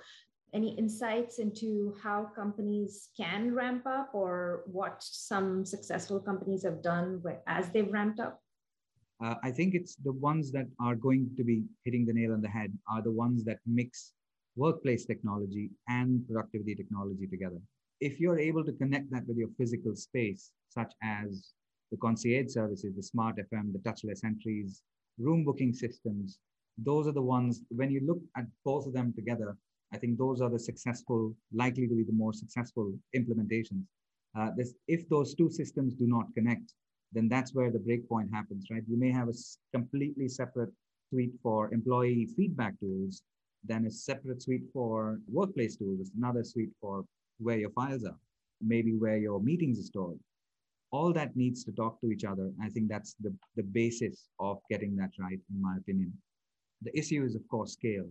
any 0.54 0.76
insights 0.78 1.38
into 1.38 1.94
how 2.02 2.30
companies 2.34 3.08
can 3.16 3.54
ramp 3.54 3.86
up 3.86 4.10
or 4.14 4.62
what 4.66 4.96
some 5.00 5.64
successful 5.64 6.18
companies 6.18 6.64
have 6.64 6.82
done 6.82 7.22
as 7.46 7.70
they've 7.70 7.92
ramped 7.92 8.20
up 8.20 8.40
uh, 9.22 9.34
i 9.42 9.50
think 9.50 9.74
it's 9.74 9.96
the 9.96 10.12
ones 10.12 10.50
that 10.52 10.66
are 10.80 10.94
going 10.94 11.28
to 11.36 11.44
be 11.44 11.64
hitting 11.84 12.06
the 12.06 12.12
nail 12.12 12.32
on 12.32 12.40
the 12.40 12.48
head 12.48 12.72
are 12.90 13.02
the 13.02 13.12
ones 13.12 13.44
that 13.44 13.58
mix 13.66 14.12
workplace 14.58 15.06
technology 15.06 15.70
and 15.88 16.26
productivity 16.26 16.74
technology 16.74 17.26
together. 17.26 17.60
If 18.00 18.20
you're 18.20 18.38
able 18.38 18.64
to 18.64 18.72
connect 18.72 19.10
that 19.12 19.26
with 19.26 19.36
your 19.36 19.48
physical 19.56 19.94
space, 19.94 20.50
such 20.68 20.92
as 21.02 21.52
the 21.90 21.96
concierge 21.98 22.52
services, 22.52 22.94
the 22.96 23.02
smart 23.02 23.36
FM, 23.36 23.72
the 23.72 23.78
touchless 23.78 24.24
entries, 24.24 24.82
room 25.18 25.44
booking 25.44 25.72
systems, 25.72 26.38
those 26.76 27.06
are 27.06 27.12
the 27.12 27.22
ones, 27.22 27.62
when 27.70 27.90
you 27.90 28.00
look 28.04 28.20
at 28.36 28.44
both 28.64 28.86
of 28.86 28.92
them 28.92 29.12
together, 29.14 29.56
I 29.92 29.96
think 29.96 30.18
those 30.18 30.40
are 30.40 30.50
the 30.50 30.58
successful, 30.58 31.34
likely 31.52 31.86
to 31.88 31.94
be 31.94 32.04
the 32.04 32.12
more 32.12 32.32
successful 32.32 32.92
implementations. 33.16 33.84
Uh, 34.38 34.50
this, 34.56 34.74
if 34.86 35.08
those 35.08 35.34
two 35.34 35.50
systems 35.50 35.94
do 35.94 36.06
not 36.06 36.26
connect, 36.34 36.74
then 37.12 37.28
that's 37.28 37.54
where 37.54 37.70
the 37.70 37.78
breakpoint 37.78 38.32
happens, 38.32 38.66
right? 38.70 38.82
You 38.86 38.98
may 38.98 39.10
have 39.10 39.28
a 39.28 39.34
completely 39.72 40.28
separate 40.28 40.70
suite 41.08 41.32
for 41.42 41.72
employee 41.72 42.28
feedback 42.36 42.78
tools, 42.80 43.22
then 43.64 43.86
a 43.86 43.90
separate 43.90 44.42
suite 44.42 44.64
for 44.72 45.18
workplace 45.26 45.76
tools, 45.76 46.10
another 46.16 46.44
suite 46.44 46.70
for 46.80 47.04
where 47.38 47.58
your 47.58 47.70
files 47.70 48.04
are, 48.04 48.18
maybe 48.60 48.94
where 48.94 49.16
your 49.16 49.40
meetings 49.40 49.80
are 49.80 49.84
stored. 49.84 50.18
All 50.90 51.12
that 51.14 51.36
needs 51.36 51.64
to 51.64 51.72
talk 51.72 52.00
to 52.00 52.10
each 52.10 52.24
other. 52.24 52.50
I 52.62 52.68
think 52.68 52.88
that's 52.88 53.14
the, 53.20 53.34
the 53.56 53.62
basis 53.62 54.28
of 54.38 54.58
getting 54.70 54.96
that 54.96 55.10
right, 55.18 55.38
in 55.50 55.62
my 55.62 55.76
opinion. 55.78 56.12
The 56.82 56.96
issue 56.98 57.24
is, 57.24 57.34
of 57.34 57.46
course, 57.48 57.72
scale. 57.72 58.08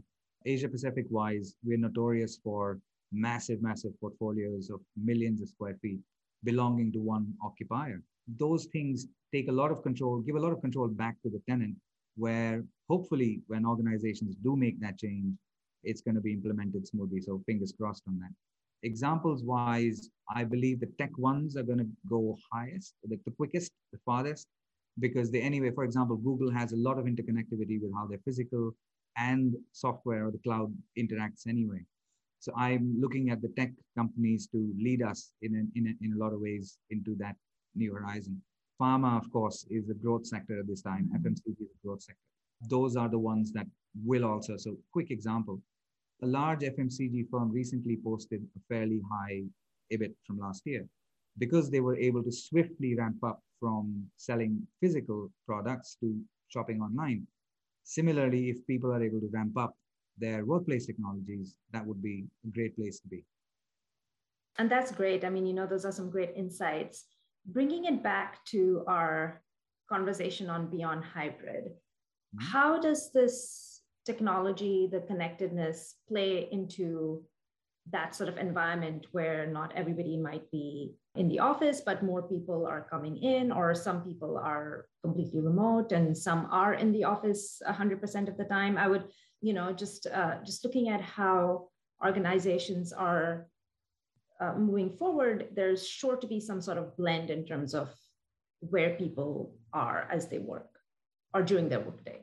Asia 0.48 0.70
Pacific 0.70 1.06
wise, 1.10 1.56
we're 1.64 1.78
notorious 1.78 2.40
for 2.42 2.80
massive, 3.12 3.62
massive 3.62 3.92
portfolios 4.00 4.70
of 4.70 4.80
millions 4.96 5.42
of 5.42 5.50
square 5.50 5.78
feet 5.82 6.00
belonging 6.46 6.90
to 6.94 7.00
one 7.00 7.34
occupier. 7.44 8.02
Those 8.38 8.66
things 8.66 9.08
take 9.34 9.50
a 9.50 9.52
lot 9.52 9.72
of 9.72 9.84
control, 9.84 10.22
give 10.22 10.38
a 10.38 10.40
lot 10.40 10.54
of 10.54 10.62
control 10.62 10.88
back 10.88 11.16
to 11.24 11.30
the 11.30 11.42
tenant, 11.50 11.76
where 12.16 12.64
hopefully 12.90 13.42
when 13.48 13.66
organizations 13.66 14.36
do 14.42 14.56
make 14.56 14.80
that 14.80 14.98
change, 14.98 15.36
it's 15.84 16.02
going 16.02 16.16
to 16.16 16.22
be 16.22 16.32
implemented 16.32 16.88
smoothly. 16.88 17.20
So 17.20 17.44
fingers 17.46 17.74
crossed 17.78 18.04
on 18.08 18.18
that. 18.20 18.32
Examples 18.84 19.44
wise, 19.44 20.10
I 20.34 20.46
believe 20.46 20.80
the 20.80 20.92
tech 20.98 21.12
ones 21.18 21.58
are 21.58 21.64
going 21.64 21.80
to 21.80 21.90
go 22.10 22.38
highest, 22.54 22.94
the, 23.04 23.20
the 23.26 23.32
quickest, 23.32 23.72
the 23.92 24.00
farthest, 24.06 24.48
because 25.00 25.30
they 25.30 25.42
anyway, 25.42 25.72
for 25.72 25.84
example, 25.84 26.16
Google 26.16 26.52
has 26.52 26.72
a 26.72 26.78
lot 26.78 26.98
of 26.98 27.06
interconnectivity 27.06 27.82
with 27.82 27.92
how 27.94 28.08
their 28.08 28.20
physical 28.24 28.74
and 29.18 29.56
software 29.72 30.28
or 30.28 30.32
the 30.32 30.38
cloud 30.40 30.74
interacts 30.98 31.48
anyway. 31.48 31.84
So 32.40 32.52
I'm 32.56 32.96
looking 33.00 33.30
at 33.30 33.42
the 33.42 33.50
tech 33.50 33.72
companies 33.96 34.48
to 34.48 34.72
lead 34.78 35.02
us 35.02 35.32
in 35.42 35.56
a, 35.56 35.78
in 35.78 35.88
a, 35.88 36.06
in 36.06 36.14
a 36.14 36.18
lot 36.24 36.34
of 36.34 36.40
ways 36.40 36.78
into 36.92 37.16
that 37.16 37.36
new 37.76 37.94
horizon. 37.94 38.42
Pharma, 38.80 39.18
of 39.18 39.32
course, 39.32 39.66
is 39.70 39.90
a 39.90 39.96
growth 39.96 40.26
sector 40.26 40.60
at 40.60 40.68
this 40.68 40.82
time. 40.82 41.10
Mm-hmm. 41.12 41.28
FMCG 41.28 41.62
is 41.62 41.70
a 41.84 41.88
growth 41.88 42.04
sector. 42.04 42.22
Those 42.70 42.96
are 42.96 43.10
the 43.10 43.20
ones 43.20 43.52
that 43.54 43.66
will 44.06 44.26
also. 44.26 44.58
So, 44.58 44.78
quick 44.92 45.10
example: 45.10 45.62
a 46.22 46.28
large 46.28 46.60
FMCG 46.60 47.30
firm 47.30 47.52
recently 47.52 47.98
posted 48.04 48.44
a 48.56 48.60
fairly 48.70 49.02
high 49.12 49.44
EBIT 49.92 50.14
from 50.26 50.40
last 50.40 50.64
year 50.66 50.86
because 51.40 51.70
they 51.70 51.80
were 51.80 51.96
able 51.96 52.24
to 52.24 52.32
swiftly 52.32 52.96
ramp 52.96 53.24
up 53.24 53.42
from 53.60 54.06
selling 54.18 54.66
physical 54.80 55.32
products 55.46 55.98
to 56.02 56.20
shopping 56.50 56.82
online. 56.82 57.26
Similarly, 57.88 58.50
if 58.50 58.68
people 58.68 58.92
are 58.92 59.02
able 59.02 59.22
to 59.22 59.30
ramp 59.32 59.58
up 59.58 59.74
their 60.18 60.46
workplace 60.46 60.86
technologies, 60.86 61.56
that 61.72 61.86
would 61.86 62.04
be 62.04 62.26
a 62.46 62.50
great 62.50 62.76
place 62.76 63.00
to 63.00 63.08
be. 63.08 63.24
And 64.60 64.70
that's 64.70 64.92
great. 64.92 65.24
I 65.24 65.30
mean, 65.30 65.46
you 65.46 65.54
know, 65.54 65.66
those 65.66 65.86
are 65.86 65.94
some 65.94 66.10
great 66.10 66.34
insights. 66.36 67.06
Bringing 67.46 67.86
it 67.86 68.04
back 68.04 68.44
to 68.48 68.84
our 68.90 69.42
conversation 69.88 70.50
on 70.50 70.70
Beyond 70.70 71.06
Hybrid, 71.06 71.64
mm-hmm. 71.66 72.46
how 72.52 72.78
does 72.78 73.10
this 73.14 73.82
technology, 74.06 74.90
the 74.92 75.00
connectedness, 75.00 75.96
play 76.10 76.50
into 76.52 77.24
that 77.92 78.14
sort 78.14 78.28
of 78.28 78.38
environment 78.38 79.08
where 79.14 79.48
not 79.48 79.72
everybody 79.78 80.18
might 80.18 80.52
be 80.52 80.92
in 81.18 81.28
the 81.28 81.40
office, 81.40 81.82
but 81.82 82.04
more 82.04 82.22
people 82.22 82.66
are 82.66 82.88
coming 82.90 83.18
in, 83.18 83.52
or 83.52 83.74
some 83.74 84.04
people 84.04 84.38
are 84.38 84.86
completely 85.04 85.42
remote 85.42 85.92
and 85.92 86.16
some 86.18 86.48
are 86.52 86.76
in 86.76 86.92
the 86.92 87.04
office 87.04 87.62
100% 87.68 88.28
of 88.28 88.38
the 88.38 88.46
time. 88.46 88.78
I 88.78 88.88
would 88.88 89.06
you 89.42 89.54
know, 89.54 89.72
just 89.72 90.08
uh, 90.08 90.36
just 90.46 90.64
looking 90.64 90.90
at 90.90 91.02
how 91.02 91.70
organizations 92.04 92.94
are 92.94 93.48
uh, 94.40 94.54
moving 94.54 94.92
forward, 94.98 95.48
there's 95.56 95.88
sure 95.88 96.16
to 96.16 96.28
be 96.28 96.40
some 96.40 96.62
sort 96.62 96.78
of 96.78 96.96
blend 96.98 97.30
in 97.30 97.46
terms 97.46 97.74
of 97.74 97.90
where 98.60 98.96
people 98.96 99.56
are 99.74 100.08
as 100.12 100.28
they 100.28 100.40
work 100.40 100.70
or 101.34 101.42
during 101.42 101.70
their 101.70 101.80
workday. 101.80 102.20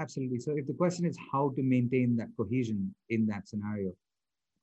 Absolutely. 0.00 0.38
So, 0.38 0.52
if 0.56 0.66
the 0.66 0.74
question 0.74 1.06
is 1.06 1.18
how 1.32 1.52
to 1.56 1.62
maintain 1.62 2.16
that 2.16 2.28
cohesion 2.36 2.94
in 3.08 3.26
that 3.26 3.48
scenario, 3.48 3.92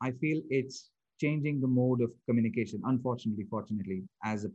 I 0.02 0.12
feel 0.12 0.42
it's 0.50 0.92
changing 1.20 1.62
the 1.62 1.68
mode 1.68 2.02
of 2.02 2.12
communication, 2.28 2.82
unfortunately, 2.86 3.46
fortunately, 3.50 4.04
as 4.24 4.46
a 4.46 4.50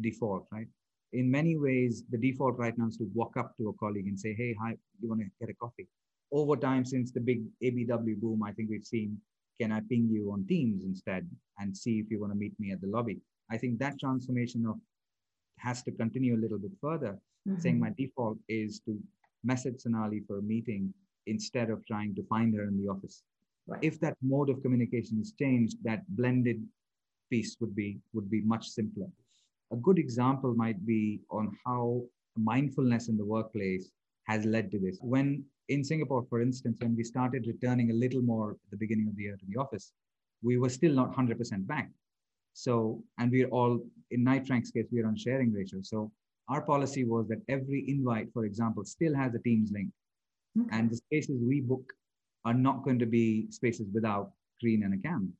default, 0.00 0.46
right? 0.52 0.66
In 1.12 1.30
many 1.30 1.56
ways, 1.56 2.04
the 2.10 2.18
default 2.18 2.58
right 2.58 2.76
now 2.76 2.88
is 2.88 2.96
to 2.98 3.08
walk 3.14 3.36
up 3.36 3.56
to 3.56 3.68
a 3.68 3.72
colleague 3.74 4.06
and 4.06 4.18
say, 4.18 4.34
Hey, 4.34 4.54
hi, 4.60 4.76
you 5.00 5.08
want 5.08 5.20
to 5.20 5.26
get 5.40 5.50
a 5.50 5.54
coffee? 5.54 5.88
over 6.32 6.56
time 6.56 6.84
since 6.84 7.12
the 7.12 7.20
big 7.20 7.42
ABW 7.62 8.20
boom, 8.20 8.42
I 8.42 8.52
think 8.52 8.70
we've 8.70 8.84
seen, 8.84 9.18
can 9.60 9.72
I 9.72 9.80
ping 9.88 10.08
you 10.10 10.32
on 10.32 10.46
Teams 10.46 10.84
instead 10.84 11.28
and 11.58 11.76
see 11.76 11.98
if 11.98 12.10
you 12.10 12.20
want 12.20 12.32
to 12.32 12.38
meet 12.38 12.58
me 12.58 12.72
at 12.72 12.80
the 12.80 12.88
lobby? 12.88 13.20
I 13.50 13.56
think 13.58 13.78
that 13.78 13.98
transformation 13.98 14.66
of 14.66 14.76
has 15.58 15.82
to 15.84 15.92
continue 15.92 16.36
a 16.36 16.42
little 16.42 16.58
bit 16.58 16.72
further, 16.80 17.18
mm-hmm. 17.48 17.60
saying 17.60 17.80
my 17.80 17.92
default 17.96 18.38
is 18.48 18.80
to 18.80 18.98
message 19.44 19.80
Sonali 19.80 20.22
for 20.26 20.38
a 20.38 20.42
meeting 20.42 20.92
instead 21.26 21.70
of 21.70 21.86
trying 21.86 22.14
to 22.16 22.22
find 22.24 22.54
her 22.54 22.64
in 22.64 22.76
the 22.76 22.88
office. 22.90 23.22
Right. 23.68 23.80
If 23.82 23.98
that 24.00 24.16
mode 24.22 24.50
of 24.50 24.62
communication 24.62 25.20
is 25.20 25.32
changed, 25.32 25.78
that 25.82 26.02
blended 26.16 26.62
piece 27.30 27.56
would 27.60 27.74
be 27.74 27.98
would 28.12 28.30
be 28.30 28.42
much 28.42 28.68
simpler. 28.68 29.08
A 29.72 29.76
good 29.76 29.98
example 29.98 30.54
might 30.54 30.86
be 30.86 31.20
on 31.30 31.56
how 31.64 32.02
mindfulness 32.36 33.08
in 33.08 33.16
the 33.16 33.24
workplace 33.24 33.90
has 34.24 34.44
led 34.44 34.70
to 34.70 34.78
this. 34.78 34.98
When 35.00 35.44
in 35.68 35.82
Singapore, 35.82 36.24
for 36.28 36.40
instance, 36.40 36.78
when 36.80 36.94
we 36.96 37.02
started 37.02 37.46
returning 37.46 37.90
a 37.90 37.94
little 37.94 38.22
more 38.22 38.52
at 38.52 38.70
the 38.70 38.76
beginning 38.76 39.08
of 39.08 39.16
the 39.16 39.22
year 39.22 39.36
to 39.36 39.46
the 39.48 39.60
office, 39.60 39.92
we 40.42 40.58
were 40.58 40.68
still 40.68 40.92
not 40.92 41.14
100% 41.14 41.66
back. 41.66 41.90
So, 42.52 43.02
and 43.18 43.30
we're 43.30 43.48
all, 43.48 43.80
in 44.10 44.24
Knight 44.24 44.46
Frank's 44.46 44.70
case, 44.70 44.86
we're 44.90 45.06
on 45.06 45.16
sharing 45.16 45.52
ratio. 45.52 45.80
So 45.82 46.12
our 46.48 46.60
policy 46.60 47.04
was 47.04 47.26
that 47.28 47.42
every 47.48 47.84
invite, 47.88 48.28
for 48.32 48.44
example, 48.44 48.84
still 48.84 49.14
has 49.14 49.34
a 49.34 49.40
Teams 49.40 49.72
link. 49.72 49.90
Okay. 50.58 50.68
And 50.76 50.90
the 50.90 50.96
spaces 50.96 51.42
we 51.42 51.60
book 51.60 51.92
are 52.46 52.54
not 52.54 52.84
going 52.84 52.98
to 53.00 53.10
be 53.18 53.50
spaces 53.50 53.88
without 53.92 54.30
screen 54.56 54.84
and 54.84 54.94
a 54.94 55.00
cam. 55.06 55.32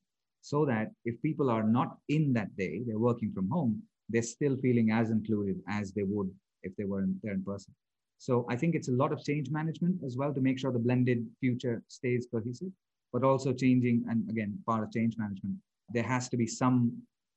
So 0.43 0.67
that 0.67 0.93
if 1.05 1.21
people 1.23 1.49
are 1.51 1.63
not 1.63 1.97
in 2.09 2.33
that 2.35 2.55
day, 2.57 2.83
they're 2.87 3.07
working 3.11 3.33
from 3.33 3.49
home, 3.49 3.83
they're 4.09 4.23
still 4.37 4.57
feeling 4.57 4.91
as 4.91 5.11
included 5.11 5.57
as 5.69 5.93
they 5.93 6.03
would 6.03 6.31
if 6.63 6.77
they 6.77 6.85
were 6.85 7.03
in, 7.03 7.19
there 7.23 7.33
in 7.33 7.43
person. 7.43 7.75
So 8.19 8.47
I 8.49 8.57
think 8.57 8.75
it's 8.75 8.89
a 8.89 8.99
lot 9.03 9.13
of 9.13 9.25
change 9.25 9.51
management 9.51 9.97
as 10.07 10.17
well 10.17 10.33
to 10.35 10.41
make 10.41 10.59
sure 10.59 10.73
the 10.73 10.79
blended 10.79 11.27
future 11.41 11.83
stays 11.89 12.27
cohesive, 12.33 12.73
but 13.13 13.25
also 13.25 13.53
changing, 13.53 14.05
and 14.09 14.29
again, 14.31 14.59
part 14.67 14.83
of 14.85 14.93
change 14.93 15.17
management, 15.19 15.57
there 15.93 16.09
has 16.15 16.29
to 16.31 16.37
be 16.37 16.47
some 16.47 16.79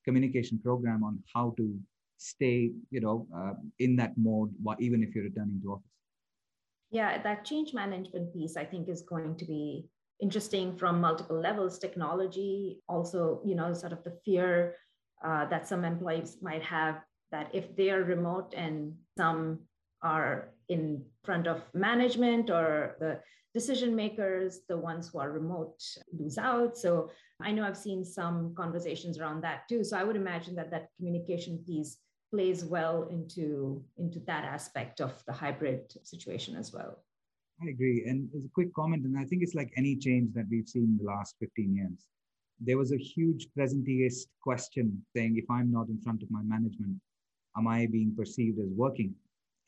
communication 0.05 0.59
program 0.59 1.03
on 1.03 1.21
how 1.33 1.53
to 1.57 1.77
stay, 2.17 2.71
you 2.91 3.01
know, 3.01 3.27
uh, 3.35 3.53
in 3.79 3.95
that 3.95 4.13
mode, 4.17 4.53
even 4.79 5.03
if 5.03 5.13
you're 5.13 5.25
returning 5.25 5.59
to 5.63 5.73
office. 5.73 5.98
Yeah, 6.91 7.21
that 7.21 7.45
change 7.45 7.73
management 7.73 8.33
piece, 8.33 8.57
I 8.57 8.65
think, 8.65 8.89
is 8.89 9.01
going 9.01 9.35
to 9.37 9.45
be 9.45 9.89
interesting 10.19 10.75
from 10.77 10.99
multiple 10.99 11.39
levels. 11.39 11.77
Technology, 11.77 12.81
also, 12.89 13.41
you 13.45 13.55
know, 13.55 13.73
sort 13.73 13.93
of 13.93 14.03
the 14.03 14.17
fear 14.25 14.75
uh, 15.23 15.45
that 15.45 15.67
some 15.67 15.85
employees 15.85 16.37
might 16.41 16.63
have 16.63 17.01
that 17.31 17.49
if 17.53 17.75
they 17.75 17.91
are 17.91 18.03
remote 18.03 18.53
and 18.55 18.93
some 19.17 19.59
are 20.01 20.53
in 20.67 21.03
front 21.23 21.47
of 21.47 21.61
management 21.73 22.49
or 22.49 22.95
the 22.99 23.19
decision 23.53 23.95
makers, 23.95 24.61
the 24.67 24.77
ones 24.77 25.09
who 25.09 25.19
are 25.19 25.31
remote 25.31 25.81
lose 26.17 26.37
out. 26.37 26.77
So 26.77 27.11
I 27.41 27.51
know 27.51 27.63
I've 27.63 27.77
seen 27.77 28.03
some 28.03 28.53
conversations 28.55 29.19
around 29.19 29.41
that 29.43 29.67
too. 29.67 29.83
So 29.83 29.97
I 29.97 30.03
would 30.03 30.15
imagine 30.15 30.55
that 30.55 30.71
that 30.71 30.89
communication 30.97 31.63
piece 31.65 31.97
plays 32.31 32.63
well 32.63 33.07
into, 33.09 33.83
into 33.97 34.19
that 34.21 34.45
aspect 34.45 35.01
of 35.01 35.23
the 35.25 35.33
hybrid 35.33 35.93
situation 36.03 36.55
as 36.55 36.73
well. 36.73 36.99
I 37.61 37.69
agree. 37.69 38.05
And 38.07 38.29
as 38.35 38.45
a 38.45 38.49
quick 38.49 38.73
comment, 38.73 39.05
and 39.05 39.17
I 39.17 39.25
think 39.25 39.43
it's 39.43 39.55
like 39.55 39.71
any 39.75 39.95
change 39.95 40.33
that 40.33 40.45
we've 40.49 40.67
seen 40.67 40.83
in 40.83 40.97
the 40.97 41.11
last 41.11 41.35
15 41.39 41.75
years. 41.75 42.07
There 42.61 42.77
was 42.77 42.91
a 42.91 42.97
huge 42.97 43.47
presenteeist 43.57 44.27
question 44.41 45.03
saying, 45.15 45.37
if 45.37 45.49
I'm 45.49 45.71
not 45.71 45.87
in 45.89 45.99
front 46.01 46.23
of 46.23 46.31
my 46.31 46.41
management, 46.43 46.97
am 47.57 47.67
I 47.67 47.87
being 47.87 48.13
perceived 48.15 48.59
as 48.59 48.69
working? 48.75 49.15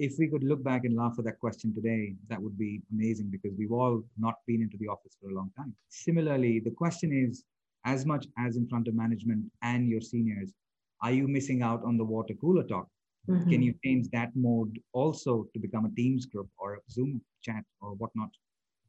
if 0.01 0.17
we 0.17 0.27
could 0.27 0.43
look 0.43 0.63
back 0.63 0.83
and 0.83 0.95
laugh 0.95 1.13
at 1.19 1.25
that 1.25 1.39
question 1.39 1.71
today, 1.75 2.15
that 2.27 2.41
would 2.41 2.57
be 2.57 2.81
amazing 2.91 3.27
because 3.29 3.51
we've 3.55 3.71
all 3.71 4.03
not 4.17 4.35
been 4.47 4.59
into 4.59 4.75
the 4.77 4.87
office 4.87 5.15
for 5.21 5.29
a 5.29 5.33
long 5.33 5.51
time. 5.55 5.75
Similarly, 5.89 6.59
the 6.59 6.71
question 6.71 7.11
is 7.13 7.43
as 7.85 8.03
much 8.03 8.25
as 8.39 8.57
in 8.57 8.67
front 8.67 8.87
of 8.87 8.95
management 8.95 9.45
and 9.61 9.87
your 9.87 10.01
seniors, 10.01 10.53
are 11.01 11.11
you 11.11 11.27
missing 11.27 11.61
out 11.61 11.83
on 11.83 11.97
the 11.97 12.03
water 12.03 12.33
cooler 12.39 12.63
talk? 12.63 12.87
Mm-hmm. 13.29 13.49
Can 13.49 13.61
you 13.61 13.73
change 13.83 14.09
that 14.11 14.31
mode 14.35 14.79
also 14.93 15.47
to 15.53 15.59
become 15.59 15.85
a 15.85 15.95
Teams 15.95 16.25
group 16.25 16.49
or 16.57 16.75
a 16.75 16.79
Zoom 16.89 17.21
chat 17.41 17.63
or 17.81 17.93
whatnot? 17.93 18.29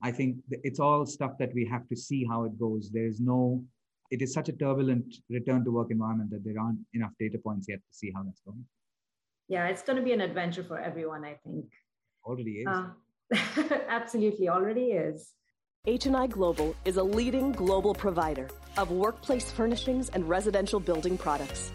I 0.03 0.11
think 0.11 0.37
it's 0.51 0.81
all 0.81 1.07
stuff 1.07 1.33
that 1.39 1.55
we 1.55 1.65
have 1.67 1.89
to 1.89 1.97
see 1.97 2.25
how 2.25 2.45
it 2.45 2.59
goes. 2.59 2.91
There's 2.93 3.21
no, 3.21 3.63
it 4.11 4.21
is 4.23 4.33
such 4.33 4.49
a 4.49 4.53
turbulent 4.53 5.15
return 5.31 5.65
to 5.65 5.71
work 5.71 5.89
environment 5.91 6.31
that 6.31 6.45
there 6.45 6.61
aren't 6.61 6.81
enough 6.95 7.13
data 7.21 7.39
points 7.39 7.67
yet 7.69 7.79
to 7.79 7.95
see 7.97 8.11
how 8.15 8.23
that's 8.23 8.41
going 8.45 8.65
yeah, 9.53 9.67
it's 9.67 9.83
going 9.83 9.97
to 9.97 10.03
be 10.03 10.13
an 10.13 10.23
adventure 10.23 10.65
for 10.65 10.79
everyone, 10.79 11.25
I 11.25 11.35
think. 11.45 11.67
Already 12.25 12.63
is. 12.63 12.67
Uh, 12.67 12.89
absolutely, 13.89 14.49
already 14.49 14.93
is. 14.93 15.33
HNI 15.87 16.31
Global 16.31 16.75
is 16.87 16.97
a 16.97 17.03
leading 17.03 17.53
global 17.53 17.93
provider 17.93 18.49
of 18.79 18.91
workplace 18.91 19.51
furnishings 19.51 20.09
and 20.11 20.27
residential 20.27 20.81
building 20.81 21.19
products. 21.19 21.73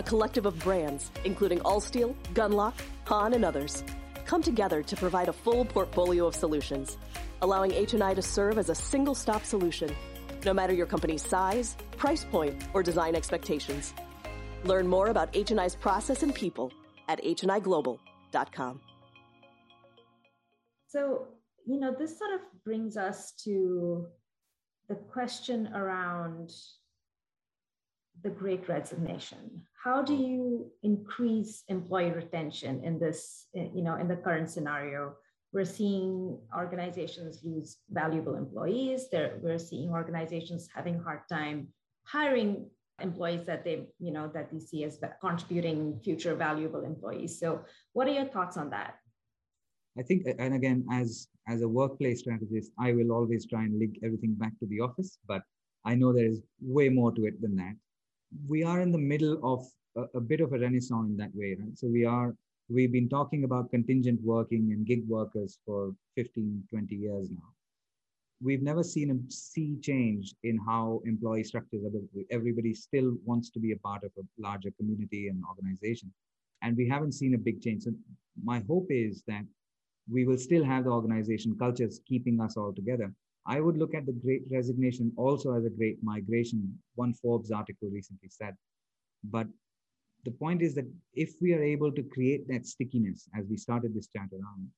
A 0.00 0.02
collective 0.02 0.46
of 0.46 0.58
brands, 0.60 1.10
including 1.26 1.58
Allsteel, 1.58 2.14
Gunlocke, 2.32 2.80
HON, 3.04 3.34
and 3.34 3.44
others, 3.44 3.84
come 4.24 4.42
together 4.42 4.82
to 4.82 4.96
provide 4.96 5.28
a 5.28 5.32
full 5.34 5.66
portfolio 5.66 6.26
of 6.26 6.34
solutions, 6.34 6.96
allowing 7.42 7.72
HNI 7.72 8.14
to 8.14 8.22
serve 8.22 8.56
as 8.56 8.70
a 8.70 8.74
single-stop 8.74 9.44
solution, 9.44 9.94
no 10.46 10.54
matter 10.54 10.72
your 10.72 10.86
company's 10.86 11.22
size, 11.22 11.76
price 11.98 12.24
point, 12.24 12.66
or 12.72 12.82
design 12.82 13.14
expectations. 13.14 13.92
Learn 14.64 14.86
more 14.86 15.08
about 15.08 15.34
HNI's 15.34 15.76
process 15.76 16.22
and 16.22 16.34
people 16.34 16.72
at 17.06 17.22
hniglobal.com. 17.22 18.80
So, 20.88 21.26
you 21.66 21.78
know, 21.78 21.94
this 21.98 22.18
sort 22.18 22.32
of 22.32 22.40
brings 22.64 22.96
us 22.96 23.32
to 23.44 24.06
the 24.88 24.94
question 24.94 25.68
around 25.74 26.54
the 28.22 28.30
great 28.30 28.68
resignation. 28.68 29.62
How 29.82 30.02
do 30.02 30.12
mm. 30.12 30.28
you 30.28 30.70
increase 30.82 31.64
employee 31.68 32.12
retention 32.12 32.84
in 32.84 32.98
this, 32.98 33.46
eh, 33.56 33.68
you 33.74 33.82
know, 33.82 33.96
in 33.96 34.08
the 34.08 34.16
current 34.16 34.50
scenario? 34.50 35.14
We're 35.52 35.64
seeing 35.64 36.38
organizations 36.56 37.40
lose 37.42 37.78
valuable 37.90 38.36
employees. 38.36 39.08
They're, 39.10 39.38
we're 39.42 39.58
seeing 39.58 39.90
organizations 39.90 40.68
having 40.72 40.96
a 40.96 41.02
hard 41.02 41.20
time 41.28 41.68
hiring 42.04 42.66
employees 43.00 43.44
that 43.46 43.64
they, 43.64 43.88
you 43.98 44.12
know, 44.12 44.30
that 44.34 44.52
they 44.52 44.60
see 44.60 44.84
as 44.84 44.98
contributing 45.20 45.98
future 46.04 46.34
valuable 46.34 46.84
employees. 46.84 47.38
So 47.40 47.64
what 47.94 48.06
are 48.06 48.12
your 48.12 48.26
thoughts 48.26 48.56
on 48.56 48.70
that? 48.70 48.94
I 49.98 50.02
think, 50.02 50.26
and 50.38 50.54
again, 50.54 50.86
as 50.92 51.26
as 51.48 51.62
a 51.62 51.68
workplace 51.68 52.20
strategist, 52.20 52.70
I 52.78 52.92
will 52.92 53.10
always 53.10 53.46
try 53.46 53.64
and 53.64 53.78
link 53.78 53.98
everything 54.04 54.34
back 54.34 54.52
to 54.60 54.66
the 54.66 54.80
office, 54.80 55.18
but 55.26 55.42
I 55.84 55.94
know 55.96 56.12
there 56.12 56.26
is 56.26 56.40
way 56.60 56.88
more 56.88 57.12
to 57.12 57.24
it 57.26 57.40
than 57.42 57.56
that. 57.56 57.74
We 58.48 58.62
are 58.62 58.80
in 58.80 58.92
the 58.92 58.98
middle 58.98 59.38
of 59.42 59.66
a, 59.96 60.18
a 60.18 60.20
bit 60.20 60.40
of 60.40 60.52
a 60.52 60.58
renaissance 60.58 61.10
in 61.10 61.16
that 61.16 61.34
way, 61.34 61.56
right? 61.58 61.76
So 61.76 61.88
we 61.88 62.04
are 62.04 62.34
we've 62.68 62.92
been 62.92 63.08
talking 63.08 63.44
about 63.44 63.70
contingent 63.70 64.20
working 64.22 64.70
and 64.72 64.86
gig 64.86 65.06
workers 65.08 65.58
for 65.66 65.92
15, 66.14 66.62
20 66.70 66.94
years 66.94 67.28
now. 67.30 67.48
We've 68.42 68.62
never 68.62 68.82
seen 68.82 69.10
a 69.10 69.30
sea 69.30 69.76
change 69.82 70.34
in 70.44 70.58
how 70.66 71.02
employee 71.04 71.44
structures 71.44 71.84
are. 71.84 71.90
Everybody 72.30 72.72
still 72.72 73.16
wants 73.24 73.50
to 73.50 73.58
be 73.58 73.72
a 73.72 73.76
part 73.76 74.02
of 74.04 74.12
a 74.18 74.22
larger 74.38 74.70
community 74.78 75.28
and 75.28 75.42
organization. 75.48 76.10
And 76.62 76.76
we 76.76 76.88
haven't 76.88 77.12
seen 77.12 77.34
a 77.34 77.38
big 77.38 77.60
change. 77.60 77.82
So 77.82 77.92
my 78.42 78.60
hope 78.66 78.86
is 78.88 79.22
that 79.26 79.44
we 80.10 80.24
will 80.24 80.38
still 80.38 80.64
have 80.64 80.84
the 80.84 80.90
organization 80.90 81.56
cultures 81.58 82.00
keeping 82.06 82.40
us 82.40 82.56
all 82.56 82.72
together. 82.72 83.12
I 83.46 83.60
would 83.60 83.76
look 83.76 83.94
at 83.94 84.06
the 84.06 84.12
great 84.12 84.42
resignation 84.50 85.12
also 85.16 85.54
as 85.54 85.64
a 85.64 85.70
great 85.70 85.98
migration, 86.02 86.78
one 86.94 87.14
Forbes 87.14 87.50
article 87.50 87.88
recently 87.90 88.28
said. 88.28 88.54
But 89.24 89.46
the 90.24 90.30
point 90.30 90.62
is 90.62 90.74
that 90.74 90.90
if 91.14 91.32
we 91.40 91.54
are 91.54 91.62
able 91.62 91.92
to 91.92 92.02
create 92.02 92.46
that 92.48 92.66
stickiness 92.66 93.28
as 93.36 93.46
we 93.48 93.56
started 93.56 93.94
this 93.94 94.08
chat 94.08 94.28
around, 94.32 94.68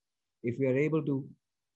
if 0.43 0.59
we 0.59 0.67
are 0.67 0.77
able 0.77 1.03
to 1.05 1.25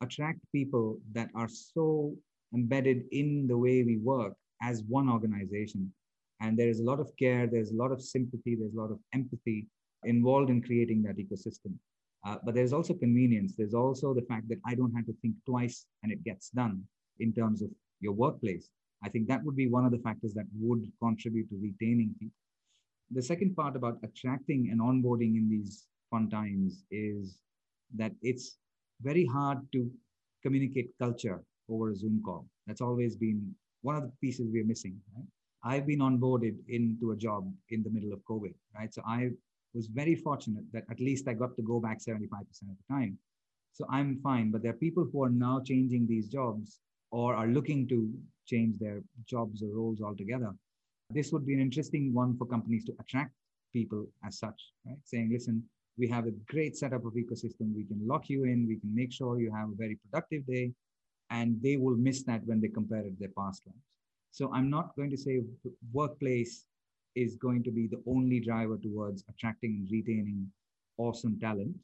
attract 0.00 0.40
people 0.52 0.99
that 1.12 1.31
are 1.35 1.49
so 1.49 2.14
embedded 2.55 3.05
in 3.11 3.47
the 3.49 3.57
way 3.57 3.83
we 3.83 3.99
work 3.99 4.35
as 4.62 4.85
one 4.88 5.09
organization, 5.09 5.93
and 6.40 6.59
there 6.59 6.69
is 6.69 6.81
a 6.81 6.85
lot 6.85 7.00
of 7.00 7.11
care, 7.19 7.47
there's 7.47 7.71
a 7.71 7.76
lot 7.76 7.93
of 7.93 8.02
sympathy, 8.02 8.55
there's 8.55 8.75
a 8.75 8.81
lot 8.81 8.90
of 8.90 8.99
empathy 9.12 9.66
involved 10.05 10.50
in 10.50 10.62
creating 10.62 11.02
that 11.02 11.16
ecosystem. 11.16 11.75
Uh, 12.26 12.38
but 12.45 12.54
there's 12.54 12.73
also 12.73 12.92
convenience. 12.92 13.54
There's 13.56 13.75
also 13.75 14.12
the 14.12 14.26
fact 14.28 14.49
that 14.49 14.59
I 14.66 14.75
don't 14.75 14.92
have 14.95 15.06
to 15.06 15.14
think 15.23 15.35
twice 15.47 15.87
and 16.02 16.11
it 16.11 16.25
gets 16.25 16.50
done 16.50 16.83
in 17.21 17.33
terms 17.33 17.62
of 17.62 17.71
your 18.00 18.14
workplace. 18.14 18.68
I 19.04 19.09
think 19.09 19.28
that 19.28 19.45
would 19.45 19.54
be 19.54 19.68
one 19.68 19.85
of 19.85 19.92
the 19.92 19.99
factors 19.99 20.35
that 20.35 20.47
would 20.59 20.90
contribute 21.00 21.49
to 21.50 21.56
retaining 21.62 22.14
people. 22.18 22.35
The 23.12 23.23
second 23.23 23.54
part 23.54 23.76
about 23.76 23.99
attracting 24.02 24.71
and 24.73 24.80
onboarding 24.80 25.37
in 25.37 25.49
these 25.49 25.87
fun 26.11 26.28
times 26.28 26.83
is 26.90 27.38
that 27.95 28.12
it's 28.23 28.56
very 29.02 29.25
hard 29.26 29.59
to 29.73 29.88
communicate 30.42 30.90
culture 30.99 31.45
over 31.68 31.90
a 31.90 31.97
Zoom 31.97 32.21
call. 32.25 32.47
That's 32.66 32.80
always 32.80 33.15
been 33.15 33.54
one 33.82 33.95
of 33.95 34.02
the 34.02 34.12
pieces 34.21 34.49
we're 34.52 34.65
missing. 34.65 34.97
Right? 35.15 35.26
I've 35.62 35.86
been 35.86 36.00
onboarded 36.00 36.56
into 36.69 37.12
a 37.12 37.17
job 37.17 37.52
in 37.71 37.84
the 37.84 37.91
middle 37.91 38.12
of 38.12 38.21
COVID, 38.28 38.54
right? 38.75 38.93
So 38.93 39.02
I 39.06 39.30
was 39.76 39.86
very 39.86 40.15
fortunate 40.15 40.65
that 40.73 40.84
at 40.91 40.99
least 40.99 41.28
I 41.28 41.34
got 41.34 41.54
to 41.56 41.62
go 41.62 41.78
back 41.78 41.99
75% 41.99 42.23
of 42.32 42.76
the 42.80 42.95
time. 42.95 43.19
So 43.75 43.84
I'm 43.91 44.19
fine. 44.23 44.50
But 44.50 44.62
there 44.62 44.73
are 44.73 44.84
people 44.86 45.06
who 45.12 45.23
are 45.23 45.30
now 45.30 45.60
changing 45.60 46.06
these 46.06 46.28
jobs 46.28 46.80
or 47.10 47.34
are 47.34 47.47
looking 47.47 47.86
to 47.89 48.10
change 48.47 48.78
their 48.78 49.02
jobs 49.26 49.62
or 49.62 49.69
roles 49.69 50.00
altogether. 50.00 50.52
This 51.10 51.30
would 51.30 51.47
be 51.47 51.54
an 51.54 51.60
interesting 51.60 52.15
one 52.15 52.36
for 52.39 52.47
companies 52.47 52.84
to 52.86 52.95
attract 53.00 53.32
people 53.73 54.06
as 54.26 54.39
such, 54.39 54.60
right? 54.86 54.97
Saying, 55.04 55.28
listen, 55.30 55.62
we 55.99 56.08
have 56.08 56.26
a 56.26 56.32
great 56.49 56.76
setup 56.76 57.04
of 57.04 57.12
ecosystem. 57.12 57.75
We 57.75 57.84
can 57.84 58.00
lock 58.06 58.28
you 58.30 58.45
in. 58.45 58.67
We 58.67 58.76
can 58.76 58.95
make 58.95 59.12
sure 59.12 59.39
you 59.39 59.52
have 59.52 59.69
a 59.69 59.76
very 59.76 59.99
productive 60.04 60.47
day. 60.47 60.73
And 61.30 61.60
they 61.62 61.76
will 61.76 61.97
miss 61.97 62.23
that 62.25 62.43
when 62.47 62.60
they 62.60 62.69
compare 62.69 63.00
it 63.00 63.10
to 63.10 63.17
their 63.19 63.36
past 63.36 63.62
lives. 63.67 63.78
So 64.30 64.50
I'm 64.54 64.71
not 64.71 64.97
going 64.97 65.10
to 65.10 65.17
say 65.17 65.43
workplace 65.93 66.65
is 67.17 67.35
going 67.37 67.65
to 67.65 67.71
be 67.71 67.89
the 67.89 68.02
only 68.07 68.39
driver 68.41 68.76
towards 68.76 69.25
attracting 69.29 69.73
and 69.79 69.89
retaining 69.91 70.47
awesome 70.99 71.39
talent. 71.41 71.75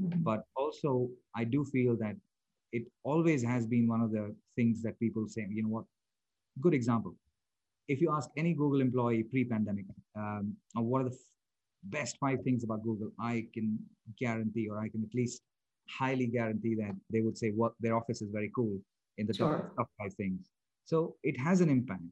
Mm-hmm. 0.00 0.22
But 0.22 0.44
also, 0.56 1.08
I 1.34 1.44
do 1.44 1.64
feel 1.64 1.96
that 1.96 2.16
it 2.72 2.84
always 3.02 3.42
has 3.42 3.66
been 3.66 3.88
one 3.88 4.00
of 4.00 4.12
the 4.12 4.34
things 4.54 4.82
that 4.82 4.98
people 4.98 5.26
say, 5.28 5.46
you 5.50 5.62
know 5.62 5.68
what, 5.68 5.84
good 6.60 6.74
example. 6.74 7.14
If 7.88 8.00
you 8.00 8.12
ask 8.12 8.30
any 8.36 8.54
Google 8.54 8.80
employee 8.80 9.24
pre 9.24 9.44
pandemic, 9.44 9.86
um, 10.16 10.54
what 10.74 11.00
are 11.00 11.08
the 11.08 11.16
f- 11.16 11.30
best 11.84 12.16
five 12.18 12.38
things 12.42 12.62
about 12.64 12.82
Google, 12.82 13.10
I 13.18 13.46
can 13.52 13.78
guarantee, 14.18 14.68
or 14.68 14.78
I 14.78 14.88
can 14.88 15.02
at 15.02 15.14
least 15.14 15.42
highly 15.88 16.26
guarantee 16.26 16.74
that 16.76 16.94
they 17.10 17.20
would 17.20 17.36
say 17.36 17.50
what 17.50 17.72
their 17.80 17.96
office 17.96 18.22
is 18.22 18.30
very 18.30 18.50
cool 18.54 18.78
in 19.18 19.26
the 19.26 19.34
sure. 19.34 19.52
top, 19.52 19.76
top 19.76 19.90
five 19.98 20.14
things. 20.14 20.48
So 20.84 21.16
it 21.22 21.38
has 21.38 21.60
an 21.60 21.68
impact 21.68 22.02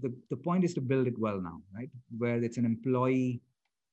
the, 0.00 0.14
the 0.30 0.36
point 0.36 0.64
is 0.64 0.74
to 0.74 0.80
build 0.80 1.06
it 1.06 1.18
well 1.18 1.40
now, 1.40 1.60
right? 1.74 1.90
Where 2.16 2.42
it's 2.42 2.58
an 2.58 2.64
employee 2.64 3.40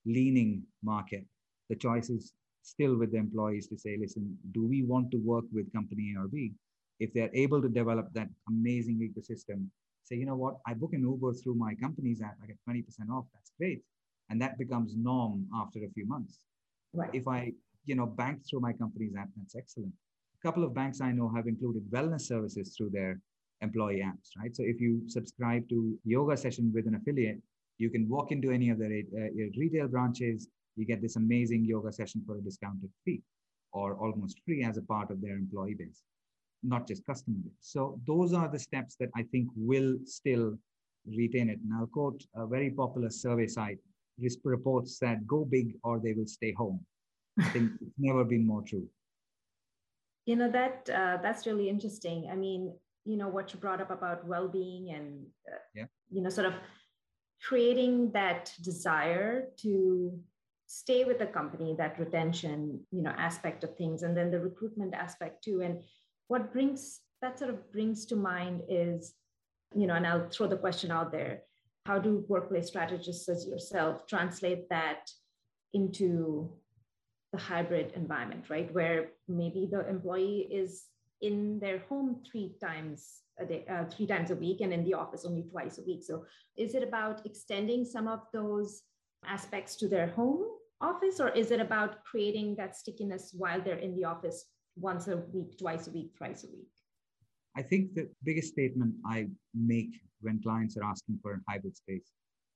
leaning 0.06 0.64
market. 0.84 1.26
The 1.70 1.76
choice 1.76 2.10
is 2.10 2.34
still 2.62 2.98
with 2.98 3.12
the 3.12 3.18
employees 3.18 3.68
to 3.68 3.78
say, 3.78 3.98
listen, 4.00 4.38
do 4.52 4.68
we 4.68 4.84
want 4.84 5.12
to 5.12 5.18
work 5.18 5.46
with 5.52 5.72
company 5.74 6.14
A 6.16 6.22
or 6.22 6.28
B? 6.28 6.54
If 7.00 7.14
they're 7.14 7.34
able 7.34 7.62
to 7.62 7.70
develop 7.70 8.12
that 8.14 8.30
amazing 8.48 8.98
ecosystem, 9.00 9.68
say, 10.04 10.16
you 10.16 10.26
know 10.26 10.36
what, 10.36 10.58
I 10.68 10.74
book 10.74 10.94
an 10.94 11.02
Uber 11.02 11.34
through 11.34 11.56
my 11.56 11.76
company's 11.76 12.22
app, 12.22 12.38
I 12.44 12.48
get 12.48 12.58
20% 12.70 12.84
off, 13.12 13.26
that's 13.34 13.52
great. 13.58 13.82
And 14.30 14.42
that 14.42 14.58
becomes 14.58 14.96
norm 14.96 15.48
after 15.56 15.80
a 15.80 15.90
few 15.90 16.08
months. 16.08 16.40
Right. 16.94 17.10
If 17.14 17.28
I, 17.28 17.52
you 17.86 17.96
know, 17.96 18.06
bank 18.06 18.42
through 18.50 18.62
my 18.62 18.74
company's 18.74 19.16
app, 19.16 19.30
that's 19.36 19.56
excellent. 19.56 19.94
A 20.40 20.48
couple 20.48 20.64
of 20.64 20.74
banks 20.74 21.02
I 21.02 21.12
know 21.12 21.32
have 21.36 21.48
included 21.48 21.84
wellness 21.92 22.22
services 22.22 22.76
through 22.76 22.92
their 22.92 23.20
employee 23.62 24.04
apps, 24.06 24.30
right? 24.40 24.56
So 24.56 24.64
if 24.64 24.80
you 24.80 25.02
subscribe 25.08 25.68
to 25.70 25.98
yoga 26.04 26.38
session 26.38 26.72
with 26.74 26.88
an 26.88 26.96
affiliate, 26.96 27.42
you 27.78 27.90
can 27.90 28.08
walk 28.10 28.32
into 28.32 28.52
any 28.52 28.70
of 28.70 28.80
their 28.80 28.92
uh, 28.92 29.30
retail 29.58 29.88
branches, 29.88 30.48
you 30.76 30.86
get 30.86 31.02
this 31.02 31.16
amazing 31.16 31.66
yoga 31.66 31.92
session 31.92 32.24
for 32.26 32.38
a 32.38 32.42
discounted 32.42 32.90
fee 33.04 33.22
or 33.72 33.96
almost 33.96 34.42
free 34.46 34.64
as 34.64 34.78
a 34.78 34.82
part 34.82 35.12
of 35.12 35.22
their 35.22 35.36
employee 35.36 35.74
base, 35.74 36.02
not 36.64 36.88
just 36.88 37.06
customer 37.06 37.38
base. 37.44 37.54
So 37.62 38.00
those 38.08 38.34
are 38.34 38.48
the 38.48 38.60
steps 38.60 38.96
that 39.00 39.10
I 39.16 39.24
think 39.24 39.50
will 39.56 39.98
still 40.06 40.58
retain 41.06 41.50
it. 41.50 41.60
And 41.60 41.74
I'll 41.74 41.88
quote 41.88 42.24
a 42.36 42.46
very 42.46 42.70
popular 42.70 43.10
survey 43.10 43.48
site, 43.48 43.80
this 44.18 44.38
reports 44.44 44.98
that 45.00 45.28
go 45.28 45.46
big 45.46 45.76
or 45.84 46.00
they 46.00 46.14
will 46.14 46.28
stay 46.28 46.54
home. 46.54 46.80
I 47.40 47.50
think 47.50 47.72
it's 47.82 47.92
never 47.98 48.24
been 48.24 48.48
more 48.48 48.62
true. 48.62 48.88
You 50.26 50.38
know 50.38 50.50
that 50.52 50.90
uh, 50.90 51.18
that's 51.22 51.46
really 51.46 51.70
interesting. 51.70 52.30
I 52.32 52.36
mean, 52.36 52.74
you 53.06 53.18
know 53.18 53.28
what 53.28 53.54
you 53.54 53.60
brought 53.60 53.82
up 53.82 53.92
about 53.92 54.26
well-being 54.26 54.92
and 54.92 55.26
uh, 55.48 55.58
yeah. 55.76 55.86
you 56.10 56.22
know 56.22 56.30
sort 56.30 56.48
of 56.48 56.54
creating 57.42 58.12
that 58.12 58.52
desire 58.64 59.46
to 59.58 60.20
stay 60.68 61.04
with 61.06 61.20
the 61.20 61.28
company 61.28 61.76
that 61.78 62.00
retention 62.00 62.80
you 62.92 63.02
know 63.04 63.14
aspect 63.18 63.64
of 63.64 63.76
things 63.78 64.02
and 64.02 64.18
then 64.18 64.32
the 64.32 64.40
recruitment 64.40 64.94
aspect 64.94 65.44
too 65.44 65.62
and 65.62 65.82
what 66.28 66.52
brings 66.52 67.02
that 67.22 67.38
sort 67.38 67.52
of 67.52 67.72
brings 67.72 68.06
to 68.06 68.16
mind 68.16 68.62
is 68.68 69.14
you 69.76 69.86
know 69.86 69.94
and 69.94 70.08
i'll 70.08 70.28
throw 70.30 70.48
the 70.48 70.58
question 70.58 70.92
out 70.92 71.12
there 71.12 71.42
how 71.86 72.00
do 72.00 72.26
workplace 72.28 72.68
strategists 72.68 73.30
as 73.30 73.46
yourself 73.46 74.08
translate 74.08 74.68
that 74.70 75.08
into 75.74 76.52
the 77.32 77.38
hybrid 77.38 77.92
environment 77.96 78.46
right 78.50 78.74
where 78.74 79.10
maybe 79.28 79.68
the 79.72 79.88
employee 79.88 80.48
is 80.52 80.86
in 81.26 81.60
their 81.60 81.80
home 81.90 82.22
three 82.30 82.56
times 82.62 83.22
a 83.40 83.46
day, 83.46 83.66
uh, 83.70 83.86
three 83.86 84.08
times 84.08 84.32
a 84.32 84.36
week, 84.36 84.62
and 84.62 84.72
in 84.72 84.84
the 84.84 84.94
office 84.94 85.26
only 85.26 85.44
twice 85.44 85.78
a 85.80 85.84
week. 85.84 86.04
So, 86.04 86.26
is 86.56 86.76
it 86.76 86.84
about 86.84 87.26
extending 87.26 87.84
some 87.84 88.08
of 88.08 88.22
those 88.32 88.84
aspects 89.26 89.76
to 89.78 89.88
their 89.88 90.08
home 90.08 90.44
office, 90.82 91.20
or 91.20 91.30
is 91.30 91.52
it 91.52 91.60
about 91.60 92.04
creating 92.04 92.56
that 92.58 92.76
stickiness 92.76 93.34
while 93.38 93.62
they're 93.62 93.86
in 93.88 93.96
the 93.96 94.06
office 94.06 94.46
once 94.76 95.08
a 95.08 95.18
week, 95.34 95.58
twice 95.58 95.88
a 95.88 95.92
week, 95.92 96.12
thrice 96.18 96.44
a 96.44 96.48
week? 96.48 96.74
I 97.58 97.62
think 97.62 97.96
the 97.96 98.10
biggest 98.24 98.50
statement 98.50 98.94
I 99.06 99.28
make 99.54 99.94
when 100.22 100.42
clients 100.42 100.78
are 100.78 100.84
asking 100.84 101.20
for 101.22 101.34
a 101.34 101.40
hybrid 101.50 101.76
space 101.76 102.12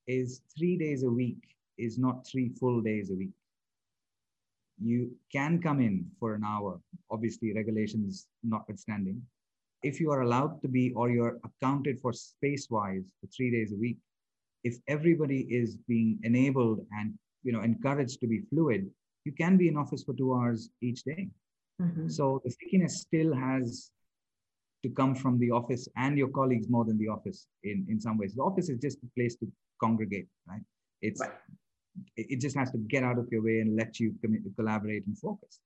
is 0.08 0.42
three 0.58 0.78
days 0.78 1.04
a 1.04 1.10
week 1.10 1.42
is 1.78 1.98
not 1.98 2.28
three 2.28 2.50
full 2.60 2.82
days 2.82 3.10
a 3.10 3.16
week. 3.16 3.39
You 4.82 5.12
can 5.32 5.62
come 5.62 5.82
in 5.82 6.06
for 6.20 6.36
an 6.36 6.44
hour, 6.44 6.80
obviously, 7.12 7.54
regulations 7.54 8.28
notwithstanding. 8.44 9.22
If 9.84 10.00
you 10.00 10.12
are 10.12 10.22
allowed 10.22 10.62
to 10.62 10.68
be 10.68 10.92
or 10.94 11.10
you're 11.10 11.40
accounted 11.44 12.00
for 12.00 12.14
space 12.14 12.68
wise 12.70 13.04
for 13.20 13.28
three 13.28 13.52
days 13.52 13.72
a 13.72 13.78
week, 13.78 13.98
if 14.64 14.78
everybody 14.88 15.42
is 15.50 15.78
being 15.88 16.20
enabled 16.24 16.86
and 17.00 17.14
you 17.44 17.54
know 17.54 17.62
encouraged 17.62 18.20
to 18.22 18.28
be 18.28 18.42
fluid, 18.50 18.90
you 19.26 19.32
can 19.32 19.58
be 19.58 19.68
in 19.68 19.78
office 19.78 20.04
for 20.04 20.14
two 20.14 20.34
hours 20.34 20.70
each 20.82 21.04
day. 21.04 21.30
Mm-hmm. 21.82 22.10
So 22.10 22.42
the 22.44 22.52
stickiness 22.52 23.02
still 23.02 23.34
has 23.34 23.92
to 24.84 24.90
come 24.90 25.16
from 25.16 25.40
the 25.40 25.52
office 25.52 25.88
and 25.98 26.18
your 26.18 26.30
colleagues 26.30 26.68
more 26.70 26.86
than 26.86 26.98
the 26.98 27.08
office 27.08 27.48
in, 27.64 27.86
in 27.90 28.00
some 28.00 28.18
ways. 28.18 28.34
The 28.36 28.42
office 28.42 28.70
is 28.70 28.80
just 28.80 28.98
a 29.04 29.08
place 29.16 29.36
to 29.38 29.48
congregate, 29.82 30.28
right? 30.48 30.62
It's 31.02 31.22
right. 31.22 31.32
It 32.16 32.40
just 32.40 32.58
has 32.58 32.72
to 32.72 32.78
get 32.78 33.04
out 33.04 33.18
of 33.18 33.28
your 33.32 33.44
way 33.44 33.60
and 33.60 33.76
let 33.76 34.00
you 34.00 34.14
collaborate 34.56 35.06
and 35.06 35.18
focus. 35.18 35.60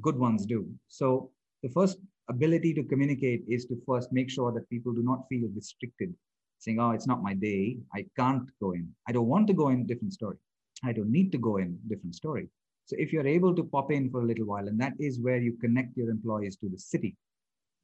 Good 0.00 0.18
ones 0.18 0.46
do. 0.46 0.68
So 0.88 1.30
the 1.62 1.70
first 1.70 1.98
ability 2.28 2.74
to 2.74 2.84
communicate 2.84 3.42
is 3.48 3.66
to 3.66 3.80
first 3.86 4.12
make 4.12 4.30
sure 4.30 4.52
that 4.52 4.68
people 4.68 4.92
do 4.92 5.02
not 5.02 5.26
feel 5.28 5.48
restricted, 5.54 6.14
saying, 6.58 6.80
"Oh, 6.80 6.90
it's 6.90 7.06
not 7.06 7.22
my 7.22 7.34
day. 7.34 7.78
I 7.94 8.06
can't 8.16 8.48
go 8.60 8.72
in. 8.72 8.94
I 9.08 9.12
don't 9.12 9.28
want 9.28 9.46
to 9.48 9.54
go 9.54 9.68
in." 9.68 9.86
Different 9.86 10.12
story. 10.12 10.38
I 10.84 10.92
don't 10.92 11.10
need 11.10 11.32
to 11.32 11.38
go 11.38 11.56
in. 11.56 11.78
Different 11.88 12.14
story. 12.14 12.48
So 12.86 12.96
if 12.98 13.12
you're 13.12 13.26
able 13.26 13.54
to 13.54 13.64
pop 13.64 13.90
in 13.90 14.10
for 14.10 14.20
a 14.22 14.26
little 14.26 14.46
while, 14.46 14.68
and 14.68 14.80
that 14.80 14.94
is 14.98 15.20
where 15.20 15.38
you 15.38 15.54
connect 15.54 15.96
your 15.96 16.10
employees 16.10 16.56
to 16.58 16.68
the 16.68 16.78
city, 16.78 17.16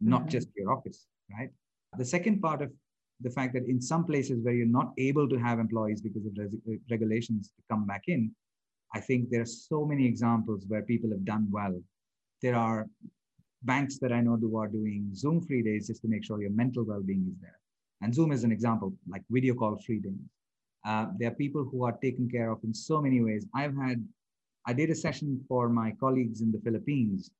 not 0.01 0.23
mm-hmm. 0.23 0.31
just 0.31 0.49
your 0.57 0.73
office, 0.73 1.07
right? 1.37 1.51
The 1.99 2.05
second 2.05 2.41
part 2.41 2.63
of 2.63 2.71
the 3.23 3.31
fact 3.31 3.55
that 3.55 3.67
in 3.67 3.81
some 3.81 4.05
places 4.05 4.43
where 4.43 4.55
you're 4.55 4.67
not 4.67 4.93
able 4.99 5.29
to 5.29 5.37
have 5.37 5.59
employees 5.59 6.01
because 6.01 6.25
of 6.27 6.33
res- 6.37 6.57
uh, 6.69 6.73
regulations 6.91 7.49
to 7.49 7.63
come 7.71 7.87
back 7.87 8.05
in, 8.09 8.31
I 8.95 9.01
think 9.01 9.31
there 9.31 9.43
are 9.43 9.47
so 9.47 9.85
many 9.85 10.07
examples 10.07 10.65
where 10.69 10.83
people 10.83 11.11
have 11.11 11.25
done 11.25 11.49
well. 11.51 11.81
There 12.43 12.55
are 12.55 12.89
banks 13.63 13.99
that 14.01 14.13
I 14.13 14.21
know 14.21 14.37
who 14.37 14.57
are 14.59 14.69
doing 14.69 15.11
Zoom 15.15 15.41
free 15.41 15.63
days 15.63 15.87
just 15.87 16.03
to 16.03 16.09
make 16.09 16.25
sure 16.25 16.43
your 16.43 16.51
mental 16.51 16.85
well-being 16.85 17.27
is 17.29 17.41
there. 17.41 17.59
And 18.03 18.15
Zoom 18.15 18.33
is 18.33 18.45
an 18.45 18.53
example, 18.53 18.93
like 19.09 19.23
video 19.31 19.55
call 19.55 19.79
free 19.87 20.01
days. 20.01 20.29
Uh, 20.85 21.07
there 21.19 21.29
are 21.29 21.35
people 21.35 21.65
who 21.65 21.85
are 21.85 21.97
taken 22.03 22.29
care 22.29 22.51
of 22.51 22.59
in 22.65 22.75
so 22.75 23.01
many 23.01 23.23
ways. 23.23 23.47
I've 23.55 23.77
had, 23.77 24.05
I 24.67 24.73
did 24.73 24.91
a 24.91 24.95
session 24.95 25.45
for 25.49 25.69
my 25.69 25.93
colleagues 26.01 26.41
in 26.41 26.51
the 26.51 26.61
Philippines, 26.65 27.31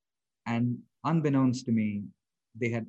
and 0.45 0.77
unbeknownst 1.03 1.65
to 1.65 1.71
me, 1.71 2.03
they 2.59 2.69
had 2.69 2.85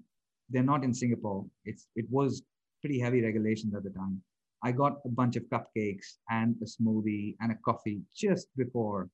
they're 0.51 0.63
not 0.63 0.85
in 0.85 0.95
Singapore. 0.95 1.45
It's 1.65 1.89
it 1.97 2.07
was 2.11 2.43
pretty 2.85 3.01
heavy 3.01 3.23
regulations 3.23 3.75
at 3.75 3.83
the 3.83 3.89
time. 3.89 4.21
I 4.63 4.71
got 4.73 4.99
a 5.07 5.09
bunch 5.09 5.37
of 5.37 5.45
cupcakes 5.45 6.19
and 6.29 6.55
a 6.63 6.67
smoothie 6.67 7.35
and 7.41 7.51
a 7.51 7.59
coffee 7.65 8.01
just 8.15 8.49
before 8.59 9.09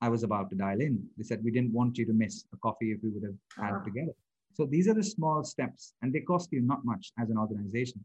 I 0.00 0.08
was 0.08 0.24
about 0.24 0.50
to 0.50 0.56
dial 0.56 0.80
in. 0.80 1.04
They 1.16 1.22
said 1.22 1.44
we 1.44 1.52
didn't 1.52 1.72
want 1.72 1.98
you 1.98 2.06
to 2.06 2.12
miss 2.12 2.44
a 2.52 2.56
coffee 2.56 2.90
if 2.90 2.98
we 3.04 3.10
would 3.10 3.22
have 3.22 3.38
had 3.64 3.80
it 3.80 3.84
together. 3.84 4.14
So 4.54 4.66
these 4.66 4.88
are 4.88 4.94
the 4.94 5.04
small 5.04 5.44
steps, 5.44 5.92
and 6.02 6.12
they 6.12 6.20
cost 6.20 6.48
you 6.50 6.62
not 6.62 6.84
much 6.84 7.12
as 7.20 7.30
an 7.30 7.38
organization. 7.38 8.04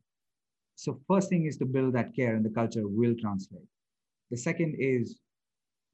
So 0.76 1.00
first 1.08 1.30
thing 1.30 1.46
is 1.46 1.58
to 1.58 1.66
build 1.66 1.94
that 1.96 2.16
care, 2.16 2.36
and 2.36 2.46
the 2.46 2.50
culture 2.62 2.88
will 2.88 3.16
translate. 3.20 3.70
The 4.30 4.38
second 4.38 4.76
is 4.78 5.18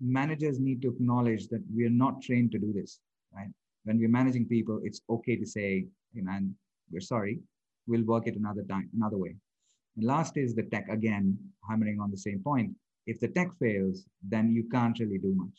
managers 0.02 0.60
need 0.60 0.82
to 0.82 0.89
acknowledge 0.89 1.48
that 1.48 1.63
we 1.74 1.86
are 1.86 1.98
not 2.06 2.22
trained 2.22 2.52
to 2.52 2.60
do 2.60 2.74
this, 2.74 3.00
right? 3.34 3.52
when 3.88 3.98
we're 3.98 4.10
managing 4.10 4.46
people, 4.46 4.82
it's 4.84 5.02
okay 5.10 5.38
to 5.38 5.46
say, 5.46 5.86
hey 6.13 6.22
man, 6.22 6.54
we're 6.91 7.00
sorry. 7.00 7.39
We'll 7.88 8.04
work 8.04 8.28
it 8.28 8.36
another 8.36 8.63
time, 8.69 8.89
another 8.95 9.17
way. 9.17 9.36
And 9.95 10.06
last 10.06 10.38
is 10.38 10.54
the 10.54 10.63
tech, 10.63 10.88
again, 10.89 11.38
hammering 11.67 12.00
on 12.00 12.12
the 12.12 12.17
same 12.17 12.39
point. 12.39 12.76
If 13.06 13.19
the 13.19 13.30
tech 13.30 13.50
fails, 13.58 14.06
then 14.21 14.52
you 14.52 14.65
can't 14.69 15.00
really 15.00 15.17
do 15.17 15.34
much, 15.36 15.58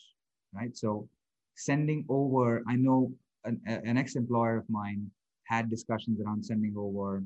right? 0.53 0.75
So 0.77 1.09
sending 1.55 2.05
over, 2.07 2.63
I 2.67 2.75
know 2.75 3.11
an, 3.43 3.59
an 3.65 3.97
ex-employer 3.97 4.57
of 4.57 4.69
mine 4.69 5.09
had 5.45 5.69
discussions 5.69 6.21
around 6.21 6.45
sending 6.45 6.75
over 6.77 7.23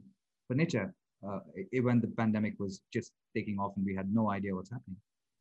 furniture 0.47 0.93
uh, 1.27 1.39
when 1.81 1.99
the 1.99 2.07
pandemic 2.07 2.53
was 2.57 2.81
just 2.93 3.11
taking 3.35 3.59
off 3.59 3.73
and 3.75 3.85
we 3.85 3.95
had 3.95 4.13
no 4.13 4.31
idea 4.31 4.55
what's 4.55 4.71
happening. 4.71 4.97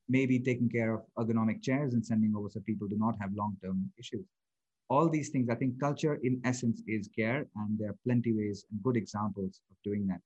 Maybe 0.09 0.41
taking 0.41 0.69
care 0.69 0.95
of 0.95 1.03
ergonomic 1.17 1.63
chairs 1.63 1.95
and 1.95 2.05
sending 2.05 2.35
over 2.37 2.49
so 2.51 2.61
people 2.61 2.89
do 2.89 2.97
not 2.99 3.15
have 3.21 3.31
long-term 3.35 3.93
issues 3.99 4.27
all 4.89 5.09
these 5.09 5.31
things, 5.31 5.49
I 5.49 5.55
think 5.55 5.81
culture 5.81 6.19
in 6.23 6.41
essence 6.45 6.83
is 6.87 7.09
care, 7.17 7.47
and 7.57 7.79
there 7.79 7.91
are 7.91 7.99
plenty 8.05 8.33
ways 8.33 8.65
and 8.71 8.83
good 8.83 8.97
examples 8.97 9.61
of 9.71 9.77
doing 9.85 10.07
that. 10.09 10.21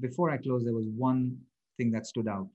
Before 0.00 0.30
I 0.30 0.36
close, 0.36 0.64
there 0.64 0.74
was 0.74 0.86
one 0.88 1.38
thing 1.78 1.90
that 1.92 2.06
stood 2.06 2.28
out. 2.28 2.48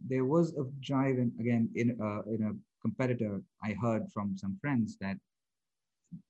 There 0.00 0.24
was 0.24 0.54
a 0.54 0.64
drive, 0.80 1.18
in, 1.18 1.32
again, 1.40 1.68
in, 1.74 1.98
uh, 2.00 2.22
in 2.30 2.42
a 2.44 2.52
competitor, 2.80 3.42
I 3.62 3.74
heard 3.82 4.04
from 4.12 4.36
some 4.36 4.58
friends 4.60 4.96
that 5.00 5.16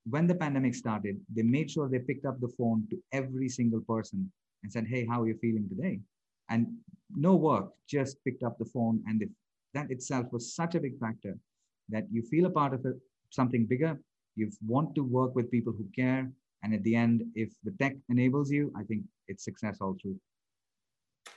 when 0.09 0.27
the 0.27 0.35
pandemic 0.35 0.75
started, 0.75 1.21
they 1.33 1.43
made 1.43 1.71
sure 1.71 1.89
they 1.89 1.99
picked 1.99 2.27
up 2.27 2.41
the 2.41 2.53
phone 2.59 2.87
to 2.91 2.97
every 3.13 3.49
single 3.49 3.81
person 3.81 4.31
and 4.63 4.73
said, 4.73 4.87
Hey, 4.87 5.07
how 5.07 5.23
are 5.23 5.29
you 5.29 5.39
feeling 5.41 5.69
today? 5.69 6.01
And 6.49 6.69
no 7.15 7.37
work, 7.37 7.71
just 7.89 8.23
picked 8.25 8.43
up 8.43 8.59
the 8.59 8.65
phone. 8.65 9.03
And 9.07 9.29
that 9.75 9.91
itself 9.91 10.27
was 10.33 10.55
such 10.55 10.75
a 10.75 10.81
big 10.81 10.99
factor 10.99 11.37
that 11.91 12.05
you 12.11 12.23
feel 12.23 12.47
a 12.47 12.51
part 12.51 12.73
of 12.73 12.85
it, 12.87 12.97
something 13.31 13.67
bigger 13.67 13.99
you 14.37 14.51
want 14.65 14.95
to 14.95 15.03
work 15.03 15.35
with 15.35 15.51
people 15.51 15.73
who 15.73 15.87
care. 15.95 16.31
And 16.63 16.75
at 16.75 16.83
the 16.85 16.95
end, 16.95 17.25
if 17.35 17.51
the 17.65 17.73
tech 17.81 17.97
enables 18.09 18.51
you, 18.51 18.73
I 18.77 18.85
think 18.85 19.03
it's 19.29 19.45
success 19.45 19.79
all 19.81 19.97
through. 20.01 20.19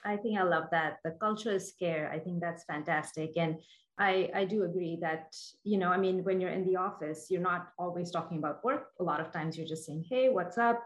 I 0.05 0.15
think 0.15 0.39
I 0.39 0.43
love 0.43 0.65
that. 0.71 0.99
The 1.03 1.12
culture 1.12 1.51
is 1.51 1.73
care. 1.77 2.09
I 2.13 2.19
think 2.19 2.39
that's 2.39 2.63
fantastic. 2.63 3.31
And 3.35 3.57
I, 3.97 4.29
I 4.33 4.45
do 4.45 4.63
agree 4.63 4.97
that, 5.01 5.35
you 5.63 5.77
know, 5.77 5.89
I 5.89 5.97
mean, 5.97 6.23
when 6.23 6.39
you're 6.39 6.51
in 6.51 6.65
the 6.65 6.77
office, 6.77 7.27
you're 7.29 7.41
not 7.41 7.69
always 7.77 8.12
talking 8.12 8.38
about 8.38 8.63
work. 8.63 8.88
A 8.99 9.03
lot 9.03 9.19
of 9.19 9.31
times 9.31 9.57
you're 9.57 9.67
just 9.67 9.85
saying, 9.85 10.05
hey, 10.09 10.29
what's 10.29 10.57
up? 10.57 10.81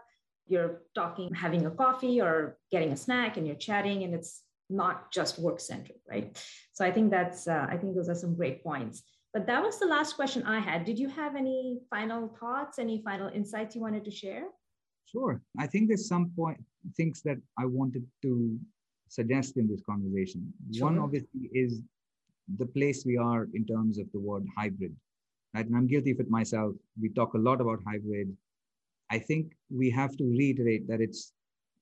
You're 0.46 0.82
talking, 0.94 1.32
having 1.32 1.64
a 1.64 1.70
coffee 1.70 2.20
or 2.20 2.58
getting 2.72 2.92
a 2.92 2.96
snack 2.96 3.36
and 3.36 3.46
you're 3.46 3.56
chatting 3.56 4.02
and 4.02 4.14
it's 4.14 4.42
not 4.68 5.12
just 5.12 5.38
work 5.38 5.60
centered, 5.60 6.00
right? 6.10 6.36
So 6.72 6.84
I 6.84 6.90
think 6.90 7.10
that's, 7.10 7.46
uh, 7.46 7.66
I 7.68 7.76
think 7.76 7.94
those 7.94 8.08
are 8.08 8.14
some 8.16 8.34
great 8.34 8.64
points. 8.64 9.02
But 9.34 9.48
that 9.48 9.60
was 9.60 9.80
the 9.80 9.86
last 9.86 10.14
question 10.14 10.44
I 10.44 10.60
had. 10.60 10.84
Did 10.84 10.96
you 10.96 11.08
have 11.08 11.34
any 11.34 11.80
final 11.90 12.28
thoughts, 12.38 12.78
any 12.78 13.02
final 13.02 13.28
insights 13.28 13.74
you 13.74 13.80
wanted 13.80 14.04
to 14.04 14.10
share? 14.12 14.44
Sure. 15.06 15.42
I 15.58 15.66
think 15.66 15.88
there's 15.88 16.06
some 16.08 16.30
point 16.36 16.58
things 16.96 17.20
that 17.22 17.38
I 17.58 17.66
wanted 17.66 18.06
to 18.22 18.56
suggest 19.08 19.56
in 19.56 19.66
this 19.66 19.82
conversation. 19.82 20.52
Sure. 20.72 20.84
One 20.86 21.00
obviously 21.00 21.50
is 21.52 21.82
the 22.58 22.66
place 22.66 23.04
we 23.04 23.16
are 23.16 23.48
in 23.54 23.66
terms 23.66 23.98
of 23.98 24.06
the 24.12 24.20
word 24.20 24.46
hybrid. 24.56 24.94
Right? 25.52 25.66
And 25.66 25.76
I'm 25.76 25.88
guilty 25.88 26.12
of 26.12 26.20
it 26.20 26.30
myself. 26.30 26.74
We 27.00 27.08
talk 27.08 27.34
a 27.34 27.38
lot 27.38 27.60
about 27.60 27.80
hybrid. 27.86 28.36
I 29.10 29.18
think 29.18 29.56
we 29.68 29.90
have 29.90 30.16
to 30.16 30.24
reiterate 30.24 30.86
that 30.88 31.00
it's 31.00 31.32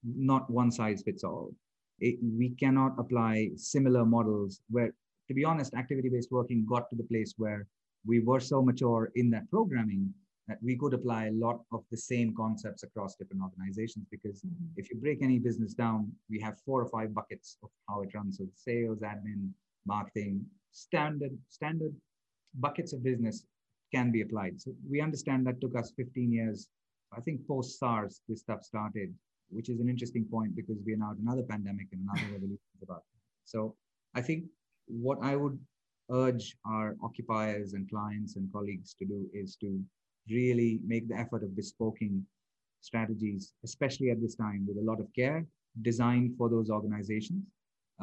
not 0.04 0.48
one 0.50 0.70
size 0.70 1.02
fits 1.02 1.22
all. 1.22 1.52
It, 2.00 2.16
we 2.22 2.50
cannot 2.50 2.98
apply 2.98 3.50
similar 3.56 4.04
models 4.04 4.60
where 4.70 4.92
to 5.28 5.34
be 5.34 5.44
honest, 5.44 5.74
activity-based 5.74 6.30
working 6.30 6.66
got 6.68 6.88
to 6.90 6.96
the 6.96 7.04
place 7.04 7.34
where 7.36 7.66
we 8.06 8.20
were 8.20 8.40
so 8.40 8.62
mature 8.62 9.10
in 9.14 9.30
that 9.30 9.48
programming 9.50 10.12
that 10.48 10.58
we 10.62 10.76
could 10.76 10.92
apply 10.92 11.26
a 11.26 11.32
lot 11.32 11.60
of 11.72 11.84
the 11.90 11.96
same 11.96 12.34
concepts 12.34 12.82
across 12.82 13.14
different 13.14 13.42
organizations. 13.42 14.06
Because 14.10 14.42
mm-hmm. 14.42 14.66
if 14.76 14.90
you 14.90 14.96
break 14.96 15.22
any 15.22 15.38
business 15.38 15.72
down 15.74 16.10
we 16.28 16.40
have 16.40 16.58
four 16.66 16.80
or 16.82 16.88
five 16.88 17.14
buckets 17.14 17.58
of 17.62 17.70
how 17.88 18.02
it 18.02 18.14
runs. 18.14 18.38
So 18.38 18.46
sales 18.54 19.00
admin 19.00 19.50
marketing 19.86 20.44
standard 20.72 21.36
standard 21.48 21.94
buckets 22.54 22.92
of 22.92 23.02
business 23.04 23.44
can 23.94 24.10
be 24.10 24.22
applied. 24.22 24.60
So 24.60 24.72
we 24.90 25.00
understand 25.00 25.46
that 25.46 25.60
took 25.60 25.76
us 25.76 25.92
15 25.96 26.32
years. 26.32 26.68
I 27.16 27.20
think 27.20 27.46
post 27.46 27.78
sars 27.78 28.20
this 28.28 28.40
stuff 28.40 28.62
started 28.62 29.14
which 29.52 29.68
is 29.68 29.80
an 29.80 29.88
interesting 29.88 30.24
point 30.24 30.56
because 30.56 30.76
we 30.84 30.94
are 30.94 30.96
now 30.96 31.12
in 31.12 31.18
another 31.20 31.42
pandemic 31.42 31.86
and 31.92 32.00
another 32.02 32.32
revolution 32.32 32.58
about. 32.82 33.02
So 33.44 33.76
i 34.14 34.20
think 34.20 34.44
what 34.86 35.18
I 35.22 35.36
would 35.36 35.58
urge 36.10 36.56
our 36.66 36.96
occupiers 37.02 37.72
and 37.74 37.88
clients 37.88 38.36
and 38.36 38.52
colleagues 38.52 38.94
to 38.98 39.04
do 39.04 39.26
is 39.32 39.56
to 39.56 39.80
really 40.28 40.80
make 40.86 41.08
the 41.08 41.16
effort 41.16 41.42
of 41.42 41.50
bespoking 41.50 42.22
strategies, 42.80 43.52
especially 43.64 44.10
at 44.10 44.20
this 44.20 44.34
time 44.34 44.66
with 44.66 44.76
a 44.76 44.90
lot 44.90 45.00
of 45.00 45.06
care 45.14 45.46
designed 45.80 46.34
for 46.36 46.48
those 46.48 46.70
organizations. 46.70 47.44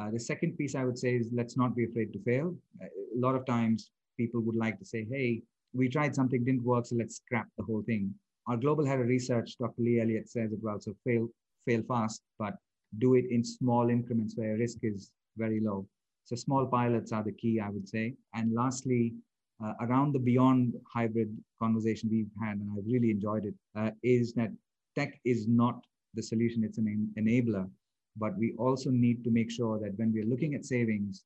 Uh, 0.00 0.10
the 0.10 0.18
second 0.18 0.56
piece 0.56 0.74
I 0.74 0.84
would 0.84 0.98
say 0.98 1.16
is 1.16 1.30
let's 1.32 1.56
not 1.56 1.76
be 1.76 1.84
afraid 1.84 2.12
to 2.12 2.22
fail. 2.22 2.56
Uh, 2.82 2.86
a 2.86 3.20
lot 3.20 3.34
of 3.34 3.44
times 3.46 3.90
people 4.16 4.40
would 4.40 4.56
like 4.56 4.78
to 4.78 4.84
say, 4.84 5.06
hey, 5.10 5.42
we 5.72 5.88
tried 5.88 6.14
something, 6.14 6.44
didn't 6.44 6.64
work, 6.64 6.86
so 6.86 6.96
let's 6.96 7.16
scrap 7.16 7.46
the 7.56 7.64
whole 7.64 7.82
thing. 7.82 8.12
Our 8.48 8.56
global 8.56 8.84
head 8.84 9.00
of 9.00 9.06
research, 9.06 9.56
Dr. 9.58 9.82
Lee 9.82 10.00
Elliott, 10.00 10.28
says 10.28 10.52
it 10.52 10.58
well, 10.62 10.80
so 10.80 10.94
fail, 11.04 11.28
fail 11.66 11.82
fast, 11.86 12.22
but 12.38 12.54
do 12.98 13.14
it 13.14 13.26
in 13.30 13.44
small 13.44 13.88
increments 13.88 14.34
where 14.36 14.56
risk 14.56 14.78
is 14.82 15.12
very 15.36 15.60
low. 15.60 15.86
So 16.30 16.36
small 16.36 16.64
pilots 16.64 17.10
are 17.10 17.24
the 17.24 17.32
key, 17.32 17.58
I 17.58 17.70
would 17.70 17.88
say. 17.88 18.14
And 18.34 18.54
lastly, 18.54 19.14
uh, 19.60 19.72
around 19.80 20.12
the 20.12 20.20
beyond 20.20 20.74
hybrid 20.86 21.36
conversation 21.58 22.08
we've 22.08 22.30
had, 22.40 22.58
and 22.58 22.70
I've 22.70 22.86
really 22.86 23.10
enjoyed 23.10 23.46
it, 23.46 23.54
uh, 23.74 23.90
is 24.04 24.32
that 24.34 24.52
tech 24.96 25.18
is 25.24 25.48
not 25.48 25.84
the 26.14 26.22
solution, 26.22 26.62
it's 26.62 26.78
an 26.78 26.86
en- 26.86 27.24
enabler. 27.24 27.68
But 28.16 28.38
we 28.38 28.54
also 28.58 28.90
need 28.90 29.24
to 29.24 29.30
make 29.32 29.50
sure 29.50 29.80
that 29.80 29.98
when 29.98 30.12
we're 30.12 30.24
looking 30.24 30.54
at 30.54 30.64
savings, 30.64 31.24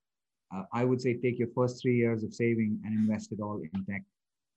uh, 0.55 0.63
I 0.73 0.87
would 0.87 1.03
say 1.03 1.19
take 1.19 1.39
your 1.39 1.49
first 1.55 1.83
three 1.83 1.97
years 1.99 2.25
of 2.25 2.33
saving 2.33 2.81
and 2.83 2.95
invest 2.95 3.31
it 3.33 3.41
all 3.41 3.61
in 3.61 3.85
tech, 3.85 4.05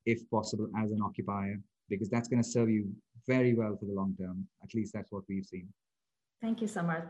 if 0.06 0.20
possible, 0.30 0.70
as 0.78 0.92
an 0.92 1.02
occupier, 1.02 1.60
because 1.90 2.10
that's 2.10 2.30
going 2.30 2.42
to 2.42 2.50
serve 2.50 2.70
you 2.70 2.90
very 3.28 3.54
well 3.54 3.76
for 3.76 3.86
the 3.86 3.94
long 3.94 4.16
term. 4.18 4.48
At 4.64 4.74
least 4.74 4.94
that's 4.94 5.12
what 5.12 5.24
we've 5.28 5.46
seen. 5.46 5.68
Thank 6.42 6.62
you, 6.62 6.70
Samarth. 6.70 7.10